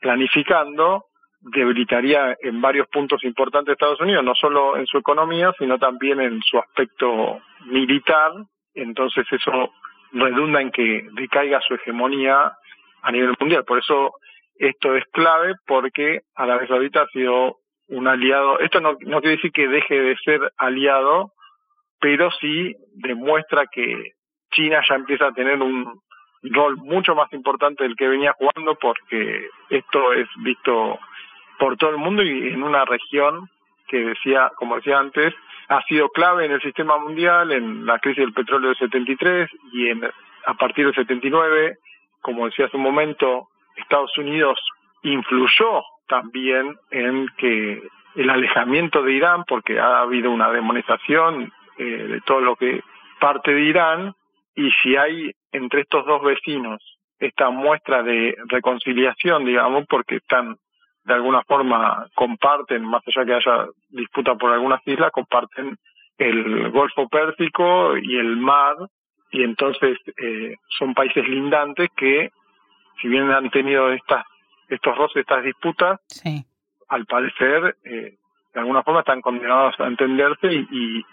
planificando, 0.00 1.04
debilitaría 1.40 2.36
en 2.40 2.60
varios 2.60 2.86
puntos 2.88 3.24
importantes 3.24 3.72
Estados 3.72 4.00
Unidos, 4.00 4.24
no 4.24 4.34
solo 4.34 4.76
en 4.76 4.86
su 4.86 4.98
economía, 4.98 5.52
sino 5.58 5.78
también 5.78 6.20
en 6.20 6.40
su 6.42 6.58
aspecto 6.58 7.40
militar. 7.66 8.32
Entonces 8.74 9.26
eso 9.30 9.72
redunda 10.12 10.60
en 10.60 10.70
que 10.70 11.08
decaiga 11.12 11.60
su 11.60 11.74
hegemonía 11.74 12.52
a 13.02 13.12
nivel 13.12 13.34
mundial. 13.38 13.64
Por 13.64 13.78
eso 13.78 14.14
esto 14.56 14.94
es 14.94 15.04
clave 15.12 15.54
porque 15.66 16.20
Arabia 16.34 16.68
Saudita 16.68 17.02
ha 17.02 17.06
sido 17.08 17.56
un 17.88 18.06
aliado. 18.06 18.58
Esto 18.60 18.80
no, 18.80 18.92
no 19.00 19.20
quiere 19.20 19.36
decir 19.36 19.52
que 19.52 19.68
deje 19.68 20.00
de 20.00 20.16
ser 20.24 20.52
aliado, 20.58 21.32
pero 22.00 22.30
sí 22.32 22.74
demuestra 22.94 23.66
que 23.66 24.12
China 24.52 24.82
ya 24.88 24.96
empieza 24.96 25.26
a 25.26 25.32
tener 25.32 25.60
un 25.60 26.00
rol 26.42 26.76
mucho 26.78 27.14
más 27.14 27.32
importante 27.32 27.84
del 27.84 27.96
que 27.96 28.08
venía 28.08 28.32
jugando 28.32 28.74
porque 28.76 29.48
esto 29.68 30.12
es 30.12 30.28
visto 30.38 30.98
por 31.58 31.76
todo 31.76 31.90
el 31.90 31.98
mundo 31.98 32.22
y 32.22 32.48
en 32.48 32.62
una 32.62 32.84
región 32.84 33.48
que 33.86 33.98
decía, 33.98 34.50
como 34.56 34.76
decía 34.76 34.98
antes, 34.98 35.34
ha 35.68 35.82
sido 35.82 36.08
clave 36.08 36.46
en 36.46 36.52
el 36.52 36.62
sistema 36.62 36.96
mundial, 36.98 37.52
en 37.52 37.84
la 37.84 37.98
crisis 37.98 38.24
del 38.24 38.32
petróleo 38.32 38.68
del 38.68 38.78
73 38.78 39.50
y 39.72 39.88
en, 39.88 40.04
a 40.46 40.54
partir 40.54 40.86
del 40.86 40.94
79, 40.94 41.76
como 42.22 42.46
decía 42.46 42.66
hace 42.66 42.76
un 42.76 42.82
momento, 42.82 43.48
Estados 43.76 44.16
Unidos 44.16 44.58
influyó 45.02 45.82
también 46.08 46.76
en 46.90 47.28
que 47.36 47.82
el 48.16 48.30
alejamiento 48.30 49.02
de 49.02 49.12
Irán, 49.12 49.44
porque 49.46 49.78
ha 49.78 50.00
habido 50.00 50.30
una 50.30 50.50
demonización 50.50 51.52
eh, 51.80 52.06
de 52.08 52.20
todo 52.22 52.40
lo 52.40 52.56
que 52.56 52.82
parte 53.20 53.52
de 53.52 53.62
Irán, 53.62 54.14
y 54.54 54.70
si 54.82 54.96
hay 54.96 55.32
entre 55.52 55.82
estos 55.82 56.04
dos 56.06 56.22
vecinos 56.22 56.80
esta 57.18 57.50
muestra 57.50 58.02
de 58.02 58.34
reconciliación, 58.48 59.44
digamos, 59.44 59.84
porque 59.88 60.16
están 60.16 60.56
de 61.04 61.14
alguna 61.14 61.42
forma 61.42 62.06
comparten, 62.14 62.84
más 62.84 63.02
allá 63.06 63.24
que 63.24 63.34
haya 63.34 63.66
disputa 63.88 64.34
por 64.34 64.52
algunas 64.52 64.80
islas, 64.86 65.10
comparten 65.10 65.76
el 66.18 66.70
Golfo 66.70 67.08
Pérsico 67.08 67.96
y 67.96 68.16
el 68.16 68.36
mar, 68.36 68.76
y 69.30 69.42
entonces 69.42 69.98
eh, 70.16 70.56
son 70.78 70.94
países 70.94 71.26
lindantes 71.26 71.88
que, 71.96 72.30
si 73.00 73.08
bien 73.08 73.30
han 73.30 73.50
tenido 73.50 73.90
estas 73.92 74.24
estos 74.68 74.96
roces, 74.96 75.22
estas 75.22 75.42
disputas, 75.42 75.98
al 76.88 77.06
parecer, 77.06 77.76
eh, 77.84 78.16
de 78.54 78.60
alguna 78.60 78.82
forma 78.82 79.00
están 79.00 79.20
condenados 79.20 79.74
a 79.78 79.86
entenderse 79.86 80.52
y, 80.52 80.66
y, 80.70 81.04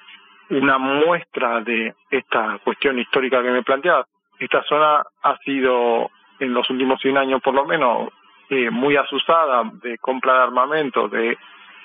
una 0.50 0.78
muestra 0.78 1.62
de 1.62 1.94
esta 2.10 2.60
cuestión 2.64 3.00
histórica 3.00 3.42
que 3.42 3.52
me 3.52 3.64
planteaba. 3.64 4.06
Esta 4.40 4.64
zona 4.64 5.04
ha 5.24 5.38
sido, 5.40 6.10
en 6.40 6.54
los 6.54 6.70
últimos 6.70 7.02
100 7.02 7.18
años 7.18 7.42
por 7.42 7.54
lo 7.54 7.66
menos, 7.66 8.10
eh, 8.50 8.70
muy 8.70 8.96
asustada 8.96 9.64
de 9.84 9.98
compra 9.98 10.34
de 10.34 10.44
armamento 10.44 11.10
de 11.10 11.38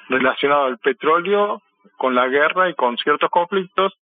relacionado 0.09 0.65
al 0.65 0.79
petróleo 0.79 1.61
con 1.97 2.15
la 2.15 2.29
guerra 2.29 2.69
y 2.69 2.75
con 2.75 2.97
ciertos 2.99 3.31
conflictos 3.31 3.95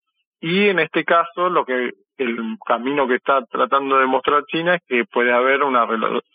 y 0.41 0.69
en 0.69 0.79
este 0.79 1.05
caso 1.05 1.49
lo 1.51 1.65
que 1.65 1.93
el 2.17 2.57
camino 2.67 3.07
que 3.07 3.17
está 3.17 3.45
tratando 3.47 3.99
de 3.99 4.07
mostrar 4.07 4.45
China 4.47 4.75
es 4.75 4.83
que 4.89 5.05
puede 5.05 5.33
haber 5.33 5.63
una 5.63 5.87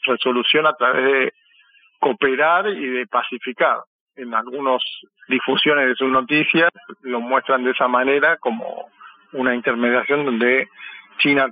resolución 0.06 0.65
a 0.65 0.74
través 0.74 1.06
de 1.06 1.34
cooperar 2.00 2.70
y 2.70 2.88
de 2.88 3.08
pacificar. 3.08 3.80
En 4.15 4.34
algunas 4.34 4.82
difusiones 5.27 5.88
de 5.88 5.96
sus 5.96 6.10
noticias 6.10 6.70
lo 7.01 7.20
muestran 7.20 7.63
de 7.63 7.72
esa 7.72 7.88
manera 7.88 8.38
como 8.38 8.89
una 9.34 9.55
intermediación 9.55 10.25
donde 10.25 10.67
China 11.17 11.48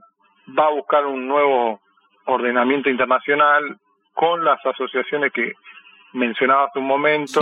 va 0.57 0.67
a 0.67 0.71
buscar 0.71 1.05
un 1.05 1.27
nuevo 1.27 1.81
ordenamiento 2.25 2.89
internacional 2.89 3.77
con 4.13 4.43
las 4.43 4.63
asociaciones 4.65 5.31
que 5.31 5.53
mencionaba 6.13 6.65
hace 6.65 6.79
un 6.79 6.85
momento, 6.85 7.39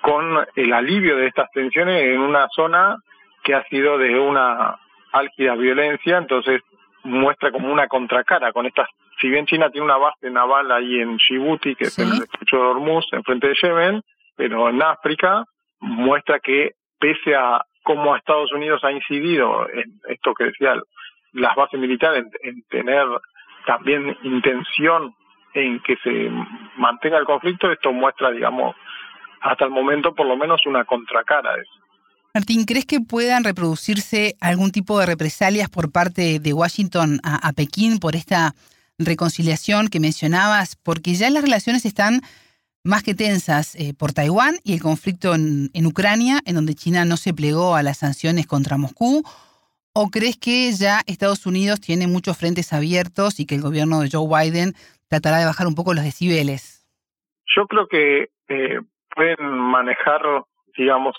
con 0.00 0.46
el 0.54 0.72
alivio 0.72 1.16
de 1.16 1.26
estas 1.26 1.50
tensiones 1.50 2.02
en 2.02 2.20
una 2.20 2.48
zona 2.54 2.96
que 3.42 3.54
ha 3.54 3.64
sido 3.64 3.98
de 3.98 4.18
una 4.18 4.78
álgida 5.12 5.54
violencia, 5.56 6.18
entonces 6.18 6.62
muestra 7.02 7.50
como 7.50 7.72
una 7.72 7.88
contracara 7.88 8.52
con 8.52 8.66
estas, 8.66 8.88
si 9.20 9.28
bien 9.28 9.46
China 9.46 9.70
tiene 9.70 9.84
una 9.84 9.96
base 9.96 10.30
naval 10.30 10.70
ahí 10.70 11.00
en 11.00 11.16
Djibouti, 11.16 11.74
que 11.74 11.84
es 11.84 11.98
el 11.98 12.12
estrecho 12.12 12.56
de 12.56 12.62
Hormuz, 12.62 13.06
enfrente 13.12 13.48
de 13.48 13.54
Yemen, 13.54 14.02
pero 14.38 14.70
en 14.70 14.80
África 14.80 15.44
muestra 15.80 16.38
que 16.38 16.70
pese 16.98 17.34
a 17.34 17.60
cómo 17.82 18.16
Estados 18.16 18.52
Unidos 18.52 18.82
ha 18.84 18.92
incidido 18.92 19.68
en 19.68 20.00
esto 20.08 20.32
que 20.32 20.44
decía 20.44 20.74
las 21.32 21.54
bases 21.56 21.78
militares, 21.78 22.24
en 22.42 22.62
tener 22.70 23.04
también 23.66 24.16
intención 24.22 25.14
en 25.54 25.80
que 25.80 25.96
se 26.02 26.30
mantenga 26.76 27.18
el 27.18 27.24
conflicto, 27.24 27.70
esto 27.70 27.92
muestra, 27.92 28.30
digamos, 28.30 28.76
hasta 29.40 29.64
el 29.64 29.70
momento 29.70 30.14
por 30.14 30.26
lo 30.26 30.36
menos 30.36 30.60
una 30.66 30.84
contracara 30.84 31.54
de 31.54 31.62
eso. 31.62 31.72
Martín, 32.34 32.64
¿crees 32.64 32.86
que 32.86 33.00
puedan 33.00 33.42
reproducirse 33.42 34.36
algún 34.40 34.70
tipo 34.70 34.98
de 35.00 35.06
represalias 35.06 35.68
por 35.68 35.90
parte 35.90 36.38
de 36.38 36.52
Washington 36.52 37.20
a, 37.24 37.52
Pekín 37.52 37.98
por 37.98 38.14
esta 38.14 38.54
reconciliación 38.98 39.88
que 39.88 39.98
mencionabas, 39.98 40.76
porque 40.76 41.14
ya 41.14 41.30
las 41.30 41.42
relaciones 41.42 41.84
están 41.84 42.20
más 42.88 43.02
que 43.02 43.14
tensas 43.14 43.74
eh, 43.74 43.92
por 43.98 44.12
Taiwán 44.12 44.54
y 44.64 44.72
el 44.72 44.80
conflicto 44.80 45.34
en, 45.34 45.68
en, 45.74 45.86
Ucrania, 45.86 46.40
en 46.46 46.54
donde 46.54 46.74
China 46.74 47.04
no 47.04 47.16
se 47.16 47.34
plegó 47.34 47.76
a 47.76 47.82
las 47.82 47.98
sanciones 47.98 48.46
contra 48.46 48.78
Moscú? 48.78 49.22
¿O 49.92 50.08
crees 50.10 50.38
que 50.38 50.72
ya 50.72 51.00
Estados 51.06 51.44
Unidos 51.44 51.80
tiene 51.80 52.06
muchos 52.06 52.38
frentes 52.38 52.72
abiertos 52.72 53.40
y 53.40 53.46
que 53.46 53.56
el 53.56 53.62
gobierno 53.62 54.00
de 54.00 54.08
Joe 54.10 54.26
Biden 54.26 54.72
tratará 55.08 55.38
de 55.38 55.44
bajar 55.44 55.66
un 55.66 55.74
poco 55.74 55.92
los 55.92 56.04
decibeles? 56.04 56.86
Yo 57.54 57.66
creo 57.66 57.86
que 57.88 58.28
eh, 58.48 58.80
pueden 59.14 59.48
manejar, 59.48 60.22
digamos, 60.76 61.14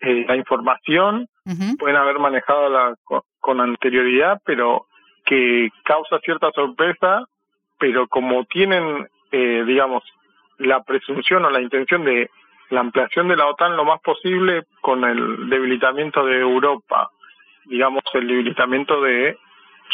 eh, 0.00 0.24
la 0.26 0.36
información, 0.36 1.28
pueden 1.78 1.96
haber 1.96 2.18
manejado 2.18 2.68
la, 2.68 2.94
con 3.38 3.60
anterioridad, 3.60 4.40
pero 4.44 4.86
que 5.24 5.68
causa 5.84 6.18
cierta 6.24 6.50
sorpresa, 6.52 7.24
pero 7.78 8.08
como 8.08 8.44
tienen, 8.46 9.08
eh, 9.30 9.64
digamos, 9.66 10.02
la 10.62 10.82
presunción 10.82 11.44
o 11.44 11.50
la 11.50 11.60
intención 11.60 12.04
de 12.04 12.30
la 12.70 12.80
ampliación 12.80 13.28
de 13.28 13.36
la 13.36 13.46
OTAN 13.46 13.76
lo 13.76 13.84
más 13.84 14.00
posible 14.00 14.64
con 14.80 15.04
el 15.04 15.48
debilitamiento 15.50 16.24
de 16.24 16.40
Europa, 16.40 17.10
digamos, 17.66 18.02
el 18.14 18.26
debilitamiento 18.26 19.00
de, 19.02 19.36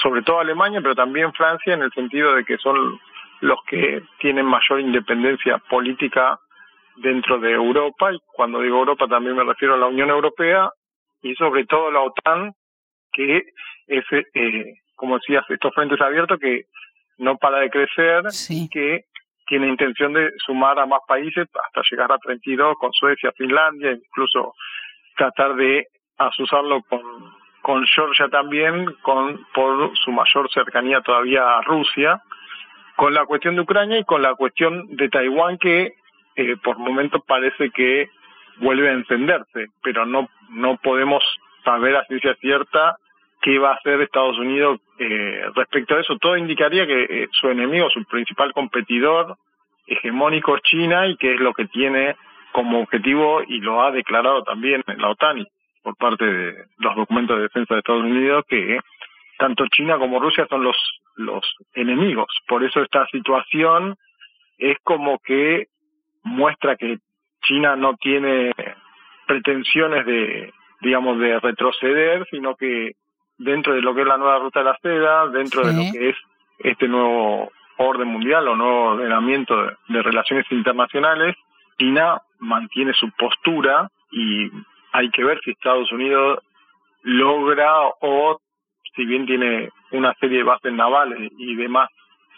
sobre 0.00 0.22
todo 0.22 0.38
Alemania, 0.38 0.80
pero 0.80 0.94
también 0.94 1.32
Francia, 1.32 1.74
en 1.74 1.82
el 1.82 1.90
sentido 1.92 2.34
de 2.34 2.44
que 2.44 2.56
son 2.58 3.00
los 3.40 3.58
que 3.68 4.02
tienen 4.20 4.46
mayor 4.46 4.80
independencia 4.80 5.58
política 5.58 6.38
dentro 6.96 7.38
de 7.40 7.52
Europa, 7.52 8.12
y 8.12 8.18
cuando 8.32 8.60
digo 8.60 8.78
Europa 8.78 9.08
también 9.08 9.36
me 9.36 9.44
refiero 9.44 9.74
a 9.74 9.78
la 9.78 9.86
Unión 9.86 10.10
Europea, 10.10 10.70
y 11.22 11.34
sobre 11.34 11.66
todo 11.66 11.90
la 11.90 12.00
OTAN, 12.00 12.52
que 13.12 13.42
es, 13.88 14.04
eh, 14.34 14.74
como 14.94 15.18
decías, 15.18 15.44
estos 15.48 15.74
frentes 15.74 16.00
abiertos 16.00 16.38
que 16.38 16.66
no 17.18 17.36
para 17.36 17.58
de 17.58 17.70
crecer 17.70 18.22
y 18.48 18.68
que 18.68 19.04
tiene 19.48 19.68
intención 19.68 20.12
de 20.12 20.30
sumar 20.44 20.78
a 20.78 20.86
más 20.86 21.00
países 21.06 21.48
hasta 21.64 21.82
llegar 21.90 22.12
a 22.12 22.18
32 22.18 22.76
con 22.78 22.92
Suecia, 22.92 23.32
Finlandia, 23.36 23.92
incluso 23.92 24.54
tratar 25.16 25.54
de 25.54 25.86
asusarlo 26.18 26.82
con, 26.82 27.86
Georgia 27.86 28.28
también, 28.28 28.86
con 29.02 29.44
por 29.52 29.96
su 29.98 30.10
mayor 30.10 30.50
cercanía 30.50 31.02
todavía 31.02 31.58
a 31.58 31.62
Rusia, 31.62 32.22
con 32.96 33.12
la 33.12 33.26
cuestión 33.26 33.56
de 33.56 33.60
Ucrania 33.62 33.98
y 33.98 34.04
con 34.04 34.22
la 34.22 34.34
cuestión 34.34 34.96
de 34.96 35.08
Taiwán 35.10 35.58
que 35.58 35.94
eh, 36.36 36.56
por 36.62 36.78
momentos 36.78 37.22
parece 37.26 37.70
que 37.70 38.08
vuelve 38.56 38.88
a 38.88 38.92
encenderse, 38.92 39.66
pero 39.82 40.06
no 40.06 40.28
no 40.50 40.76
podemos 40.78 41.22
saber 41.62 41.96
a 41.96 42.04
ciencia 42.04 42.34
cierta 42.36 42.96
qué 43.40 43.58
va 43.58 43.70
a 43.70 43.74
hacer 43.74 44.00
Estados 44.00 44.38
Unidos 44.38 44.80
eh, 44.98 45.42
respecto 45.54 45.94
a 45.94 46.00
eso. 46.00 46.16
Todo 46.18 46.36
indicaría 46.36 46.86
que 46.86 47.02
eh, 47.04 47.28
su 47.32 47.48
enemigo, 47.48 47.88
su 47.90 48.04
principal 48.04 48.52
competidor 48.52 49.36
hegemónico 49.86 50.56
es 50.56 50.62
China 50.62 51.06
y 51.06 51.16
que 51.16 51.34
es 51.34 51.40
lo 51.40 51.54
que 51.54 51.66
tiene 51.66 52.16
como 52.52 52.80
objetivo 52.80 53.42
y 53.46 53.60
lo 53.60 53.82
ha 53.82 53.90
declarado 53.90 54.42
también 54.42 54.82
en 54.86 55.00
la 55.00 55.10
OTAN 55.10 55.38
y 55.38 55.46
por 55.82 55.96
parte 55.96 56.24
de 56.24 56.64
los 56.78 56.96
documentos 56.96 57.36
de 57.36 57.42
defensa 57.44 57.74
de 57.74 57.80
Estados 57.80 58.04
Unidos 58.04 58.44
que 58.48 58.80
tanto 59.38 59.66
China 59.68 59.98
como 59.98 60.20
Rusia 60.20 60.46
son 60.48 60.64
los 60.64 60.76
los 61.16 61.44
enemigos. 61.74 62.28
Por 62.46 62.62
eso 62.64 62.80
esta 62.80 63.06
situación 63.08 63.96
es 64.58 64.76
como 64.84 65.18
que 65.18 65.66
muestra 66.22 66.76
que 66.76 66.98
China 67.42 67.76
no 67.76 67.96
tiene 67.96 68.52
pretensiones 69.26 70.06
de 70.06 70.52
digamos 70.80 71.18
de 71.18 71.40
retroceder, 71.40 72.26
sino 72.30 72.54
que 72.56 72.92
dentro 73.38 73.74
de 73.74 73.82
lo 73.82 73.94
que 73.94 74.02
es 74.02 74.06
la 74.06 74.16
nueva 74.16 74.38
ruta 74.38 74.60
de 74.60 74.64
la 74.66 74.78
seda, 74.82 75.28
dentro 75.28 75.66
de 75.66 75.72
lo 75.72 75.92
que 75.92 76.10
es 76.10 76.16
este 76.58 76.88
nuevo 76.88 77.50
orden 77.78 78.08
mundial 78.08 78.48
o 78.48 78.56
nuevo 78.56 78.90
ordenamiento 78.90 79.54
de, 79.88 80.02
relaciones 80.02 80.46
internacionales, 80.50 81.36
China 81.78 82.20
mantiene 82.40 82.92
su 82.94 83.10
postura 83.12 83.88
y 84.10 84.50
hay 84.92 85.10
que 85.10 85.24
ver 85.24 85.40
si 85.44 85.52
Estados 85.52 85.90
Unidos 85.92 86.40
logra 87.02 87.72
o 88.00 88.40
si 88.96 89.04
bien 89.04 89.26
tiene 89.26 89.70
una 89.92 90.12
serie 90.14 90.38
de 90.38 90.44
bases 90.44 90.72
navales 90.72 91.30
y 91.38 91.54
demás 91.54 91.88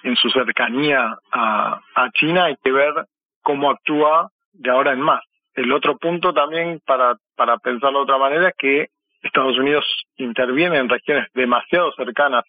en 0.03 0.17
su 0.17 0.31
cercanía 0.31 1.17
a, 1.33 1.81
a 1.95 2.11
China, 2.13 2.45
hay 2.45 2.57
que 2.63 2.73
ver 2.73 2.93
cómo 3.43 3.71
actúa 3.71 4.31
de 4.53 4.71
ahora 4.71 4.93
en 4.93 5.01
más. 5.01 5.23
El 5.55 5.73
otro 5.73 5.97
punto 5.97 6.33
también 6.33 6.81
para, 6.87 7.17
para 7.37 7.59
pensarlo 7.59 8.01
de 8.01 8.05
otra 8.05 8.19
manera 8.19 8.49
es 8.49 8.55
que 8.57 8.89
Estados 9.23 9.59
Unidos 9.59 9.85
interviene 10.17 10.79
en 10.79 10.89
regiones 10.89 11.29
demasiado 11.35 11.93
cercanas 11.93 12.45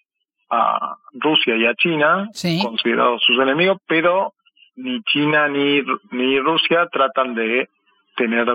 a 0.50 0.98
Rusia 1.14 1.56
y 1.56 1.66
a 1.66 1.76
China, 1.76 2.30
considerados 2.62 3.24
sus 3.24 3.40
enemigos, 3.40 3.78
pero 3.88 4.34
ni 4.76 5.02
China 5.04 5.48
ni, 5.48 5.82
ni 6.12 6.40
Rusia 6.40 6.88
tratan 6.92 7.36
de 7.36 7.70
tener 8.16 8.46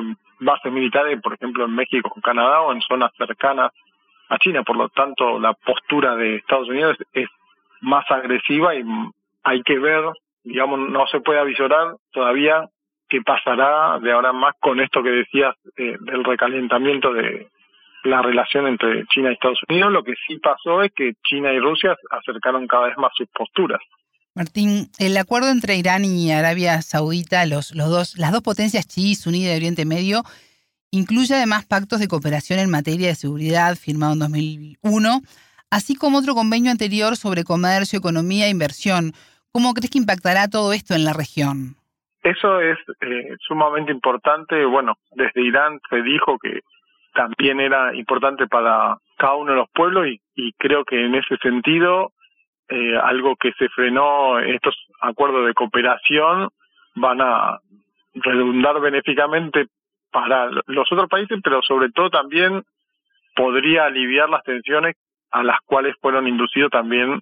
bases 0.40 0.72
militares, 0.72 1.18
por 1.22 1.34
ejemplo, 1.34 1.64
en 1.64 1.74
México 1.74 2.12
o 2.14 2.20
Canadá 2.20 2.60
o 2.62 2.72
en 2.72 2.82
zonas 2.82 3.10
cercanas 3.16 3.72
a 4.28 4.38
China. 4.38 4.62
Por 4.62 4.76
lo 4.76 4.88
tanto, 4.90 5.38
la 5.40 5.54
postura 5.54 6.16
de 6.16 6.36
Estados 6.36 6.68
Unidos 6.68 6.96
es 7.14 7.28
más 7.80 8.04
agresiva 8.10 8.74
y 8.74 8.82
hay 9.42 9.62
que 9.62 9.78
ver, 9.78 10.04
digamos, 10.44 10.78
no 10.90 11.06
se 11.06 11.20
puede 11.20 11.40
avisorar 11.40 11.96
todavía 12.12 12.68
qué 13.08 13.22
pasará 13.22 13.98
de 14.00 14.12
ahora 14.12 14.30
en 14.30 14.36
más 14.36 14.54
con 14.60 14.80
esto 14.80 15.02
que 15.02 15.10
decías 15.10 15.54
eh, 15.76 15.96
del 16.00 16.24
recalentamiento 16.24 17.12
de, 17.12 17.48
la 18.06 18.22
relación 18.22 18.66
entre 18.66 19.04
China 19.06 19.30
y 19.30 19.34
Estados 19.34 19.60
Unidos. 19.68 19.92
Lo 19.92 20.02
que 20.02 20.14
sí 20.26 20.38
pasó 20.38 20.82
es 20.82 20.92
que 20.94 21.14
China 21.28 21.52
y 21.52 21.58
Rusia 21.58 21.96
acercaron 22.10 22.66
cada 22.66 22.86
vez 22.88 22.96
más 22.98 23.12
sus 23.16 23.28
posturas. 23.28 23.80
Martín, 24.34 24.90
el 24.98 25.16
acuerdo 25.16 25.50
entre 25.50 25.76
Irán 25.76 26.04
y 26.04 26.30
Arabia 26.30 26.82
Saudita, 26.82 27.46
los, 27.46 27.74
los 27.74 27.88
dos, 27.88 28.18
las 28.18 28.32
dos 28.32 28.42
potencias 28.42 28.86
chiíes 28.86 29.26
unidas 29.26 29.52
de 29.52 29.56
Oriente 29.56 29.86
Medio, 29.86 30.24
incluye 30.90 31.34
además 31.34 31.64
pactos 31.64 32.00
de 32.00 32.08
cooperación 32.08 32.58
en 32.58 32.70
materia 32.70 33.08
de 33.08 33.14
seguridad 33.14 33.76
firmado 33.76 34.12
en 34.12 34.18
2001, 34.18 35.20
así 35.70 35.96
como 35.96 36.18
otro 36.18 36.34
convenio 36.34 36.70
anterior 36.70 37.16
sobre 37.16 37.44
comercio, 37.44 37.98
economía 37.98 38.46
e 38.46 38.50
inversión. 38.50 39.12
¿Cómo 39.52 39.72
crees 39.72 39.90
que 39.90 39.98
impactará 39.98 40.48
todo 40.48 40.74
esto 40.74 40.94
en 40.94 41.04
la 41.04 41.14
región? 41.14 41.76
Eso 42.22 42.60
es 42.60 42.76
eh, 43.00 43.36
sumamente 43.46 43.92
importante. 43.92 44.64
Bueno, 44.66 44.98
desde 45.12 45.42
Irán 45.42 45.80
se 45.88 46.02
dijo 46.02 46.38
que 46.38 46.60
también 47.16 47.60
era 47.60 47.94
importante 47.94 48.46
para 48.46 48.98
cada 49.16 49.34
uno 49.34 49.52
de 49.52 49.58
los 49.58 49.70
pueblos 49.70 50.06
y, 50.06 50.20
y 50.34 50.52
creo 50.52 50.84
que 50.84 51.04
en 51.04 51.14
ese 51.14 51.36
sentido 51.38 52.12
eh, 52.68 52.96
algo 52.96 53.36
que 53.36 53.52
se 53.52 53.68
frenó 53.68 54.38
estos 54.40 54.74
acuerdos 55.00 55.46
de 55.46 55.54
cooperación 55.54 56.48
van 56.96 57.20
a 57.20 57.58
redundar 58.14 58.80
benéficamente 58.80 59.66
para 60.10 60.50
los 60.66 60.90
otros 60.90 61.08
países, 61.08 61.38
pero 61.44 61.60
sobre 61.62 61.90
todo 61.90 62.10
también 62.10 62.64
podría 63.36 63.84
aliviar 63.84 64.28
las 64.28 64.42
tensiones 64.42 64.96
a 65.30 65.42
las 65.44 65.60
cuales 65.64 65.94
fueron 66.00 66.26
inducidos 66.26 66.70
también 66.70 67.20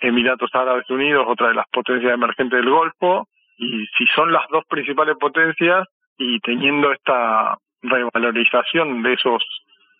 Emiratos 0.00 0.50
Árabes 0.54 0.88
Unidos, 0.88 1.26
otra 1.28 1.48
de 1.48 1.54
las 1.54 1.66
potencias 1.72 2.12
emergentes 2.12 2.60
del 2.60 2.70
Golfo, 2.70 3.28
y 3.58 3.86
si 3.98 4.06
son 4.14 4.32
las 4.32 4.46
dos 4.50 4.64
principales 4.66 5.16
potencias 5.18 5.86
y 6.16 6.38
teniendo 6.40 6.92
esta 6.92 7.58
revalorización 7.82 9.02
de 9.02 9.14
esos 9.14 9.42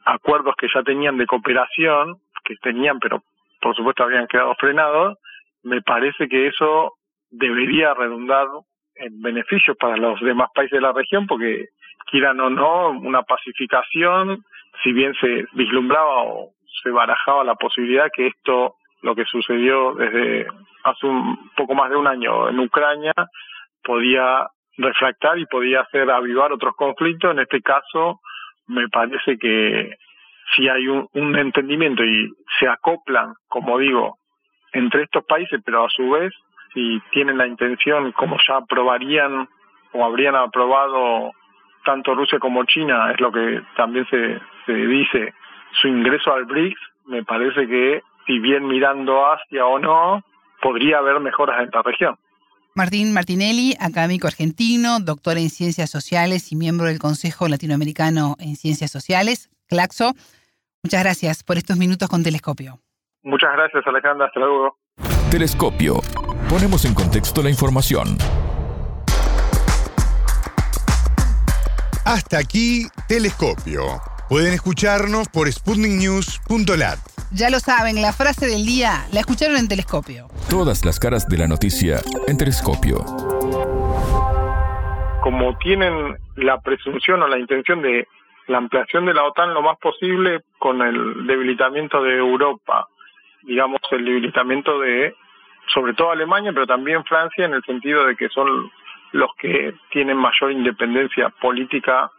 acuerdos 0.05 0.55
que 0.57 0.69
ya 0.73 0.83
tenían 0.83 1.19
de 1.19 1.27
cooperación, 1.27 2.17
que 2.45 2.57
tenían, 2.57 2.99
pero 3.01 3.23
por 3.61 3.75
supuesto 3.75 4.05
habían 4.05 4.27
quedado 4.27 4.55
frenados, 4.55 5.19
me 5.63 5.83
parece 5.83 6.29
que 6.29 6.47
eso 6.47 6.93
debería 7.31 7.93
redundar 7.95 8.47
en 8.95 9.21
beneficios 9.21 9.77
para 9.77 9.97
los 9.97 10.21
demás 10.21 10.49
países 10.55 10.79
de 10.79 10.81
la 10.81 10.93
región, 10.93 11.27
porque 11.27 11.67
quieran 12.11 12.41
o 12.41 12.51
no, 12.51 12.91
una 12.91 13.23
pacificación, 13.23 14.45
si 14.83 14.93
bien 14.93 15.15
se 15.21 15.47
vislumbraba 15.53 16.23
o 16.23 16.51
se 16.83 16.91
barajaba 16.91 17.45
la 17.45 17.57
posibilidad 17.57 18.11
que 18.15 18.29
esto, 18.29 18.77
lo 19.03 19.15
que 19.15 19.25
sucedió 19.25 19.95
desde 19.95 20.47
hace 20.85 21.07
un 21.07 21.51
poco 21.57 21.75
más 21.75 21.91
de 21.91 21.97
un 21.97 22.07
año 22.07 22.49
en 22.49 22.61
Ucrania, 22.61 23.13
podía 23.83 24.47
refractar 24.77 25.39
y 25.39 25.47
podía 25.47 25.81
hacer 25.81 26.11
avivar 26.11 26.53
otros 26.53 26.75
conflictos. 26.77 27.31
En 27.31 27.41
este 27.41 27.63
caso, 27.63 28.21
me 28.67 28.89
parece 28.89 29.39
que 29.39 29.97
si 30.55 30.69
hay 30.69 30.87
un, 30.89 31.37
entendimiento 31.37 32.05
y 32.05 32.33
se 32.59 32.69
acoplan, 32.69 33.35
como 33.49 33.79
digo, 33.79 34.19
entre 34.73 35.05
estos 35.05 35.25
países, 35.25 35.61
pero 35.65 35.85
a 35.85 35.91
su 35.91 36.11
vez, 36.11 36.33
si 36.73 37.01
tienen 37.11 37.39
la 37.39 37.47
intención, 37.47 38.13
como 38.13 38.37
ya 38.47 38.57
aprobarían 38.57 39.49
o 39.93 40.05
habrían 40.05 40.37
aprobado 40.37 41.33
tanto 41.85 42.15
Rusia 42.15 42.39
como 42.39 42.65
China, 42.65 43.13
es 43.13 43.21
lo 43.21 43.33
que 43.33 43.63
también 43.77 44.07
se, 44.09 44.41
se 44.67 44.73
dice, 44.73 45.35
su 45.81 45.89
ingreso 45.89 46.33
al 46.33 46.45
BRICS, 46.45 46.81
me 47.07 47.25
parece 47.25 47.67
que, 47.67 48.03
si 48.27 48.39
bien 48.39 48.67
mirando 48.67 49.25
hacia 49.31 49.65
o 49.65 49.79
no, 49.79 50.23
podría 50.61 50.99
haber 50.99 51.21
mejoras 51.21 51.59
en 51.61 51.67
esta 51.67 51.83
región. 51.83 52.17
Martín 52.77 53.15
Martinelli, 53.15 53.75
académico 53.81 54.27
argentino, 54.27 55.01
doctor 55.01 55.39
en 55.39 55.49
Ciencias 55.49 55.89
Sociales 55.89 56.53
y 56.53 56.57
miembro 56.57 56.89
del 56.89 56.99
Consejo 56.99 57.49
Latinoamericano 57.49 58.37
en 58.39 58.55
Ciencias 58.55 58.91
Sociales, 58.91 59.49
CLACSO. 59.67 60.13
Muchas 60.83 61.03
gracias 61.03 61.43
por 61.43 61.57
estos 61.57 61.79
minutos 61.79 62.07
con 62.11 62.23
Telescopio. 62.23 62.79
Muchas 63.23 63.49
gracias, 63.55 63.83
Alejandra. 63.87 64.27
Hasta 64.27 64.41
luego. 64.41 64.77
Telescopio. 65.31 66.03
Ponemos 66.51 66.85
en 66.85 66.93
contexto 66.93 67.43
la 67.43 67.49
información. 67.49 68.19
Hasta 72.05 72.37
aquí, 72.37 72.89
Telescopio. 73.09 74.03
Pueden 74.29 74.53
escucharnos 74.53 75.29
por 75.29 75.51
sputniknews.lat. 75.51 77.16
Ya 77.37 77.51
lo 77.51 77.59
saben, 77.59 78.01
la 78.01 78.15
frase 78.15 78.47
del 78.47 78.65
día 78.65 79.05
la 79.13 79.21
escucharon 79.21 79.59
en 79.59 79.69
Telescopio. 79.69 80.29
Todas 80.49 80.87
las 80.87 80.99
caras 80.99 81.29
de 81.29 81.37
la 81.37 81.47
noticia 81.47 82.01
en 82.27 82.39
Telescopio. 82.39 83.05
Como 85.21 85.55
tienen 85.59 86.17
la 86.37 86.59
presunción 86.63 87.23
o 87.23 87.29
la 87.29 87.39
intención 87.39 87.83
de 87.83 88.09
la 88.47 88.57
ampliación 88.57 89.05
de 89.05 89.13
la 89.13 89.25
OTAN 89.25 89.53
lo 89.53 89.61
más 89.61 89.77
posible 89.77 90.45
con 90.59 90.81
el 90.81 91.27
debilitamiento 91.27 92.03
de 92.03 92.17
Europa, 92.17 92.89
digamos 93.43 93.81
el 93.91 94.07
debilitamiento 94.07 94.81
de 94.81 95.15
sobre 95.75 95.93
todo 95.93 96.13
Alemania, 96.13 96.53
pero 96.55 96.67
también 96.67 97.05
Francia 97.05 97.45
en 97.45 97.53
el 97.53 97.63
sentido 97.65 98.07
de 98.07 98.17
que 98.17 98.31
son 98.31 98.71
los 99.13 99.29
que 99.39 99.75
tienen 99.91 100.17
mayor 100.17 100.53
independencia 100.53 101.29
política 101.43 102.11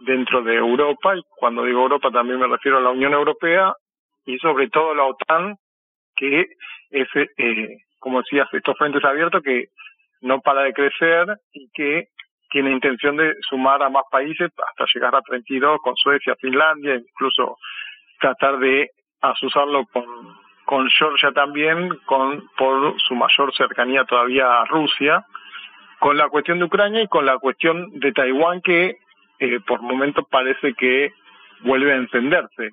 dentro 0.00 0.42
de 0.42 0.56
Europa, 0.56 1.16
y 1.16 1.22
cuando 1.38 1.64
digo 1.64 1.80
Europa 1.84 2.10
también 2.10 2.38
me 2.38 2.48
refiero 2.48 2.76
a 2.76 2.82
la 2.82 2.90
Unión 2.90 3.14
Europea 3.14 3.72
y 4.28 4.38
sobre 4.40 4.68
todo 4.68 4.94
la 4.94 5.04
OTAN, 5.04 5.56
que 6.14 6.44
es, 6.90 7.08
eh, 7.16 7.78
como 7.98 8.18
decías, 8.18 8.46
estos 8.52 8.76
frentes 8.76 9.02
abiertos 9.02 9.42
que 9.42 9.68
no 10.20 10.40
para 10.40 10.64
de 10.64 10.74
crecer 10.74 11.26
y 11.50 11.70
que 11.72 12.08
tiene 12.50 12.72
intención 12.72 13.16
de 13.16 13.34
sumar 13.48 13.82
a 13.82 13.88
más 13.88 14.04
países 14.10 14.50
hasta 14.50 14.84
llegar 14.92 15.14
a 15.14 15.22
32 15.22 15.78
con 15.82 15.96
Suecia, 15.96 16.36
Finlandia, 16.38 16.96
incluso 16.96 17.56
tratar 18.20 18.58
de 18.58 18.90
asusarlo 19.22 19.86
con, 19.86 20.04
con 20.66 20.90
Georgia 20.90 21.32
también, 21.32 21.88
con 22.04 22.50
por 22.58 23.00
su 23.00 23.14
mayor 23.14 23.54
cercanía 23.56 24.04
todavía 24.04 24.60
a 24.60 24.66
Rusia, 24.66 25.24
con 26.00 26.18
la 26.18 26.28
cuestión 26.28 26.58
de 26.58 26.66
Ucrania 26.66 27.02
y 27.02 27.08
con 27.08 27.24
la 27.24 27.38
cuestión 27.38 27.98
de 27.98 28.12
Taiwán 28.12 28.60
que 28.60 28.98
eh, 29.38 29.60
por 29.66 29.80
momentos 29.80 30.26
parece 30.30 30.74
que 30.74 31.12
vuelve 31.62 31.92
a 31.92 31.96
encenderse. 31.96 32.72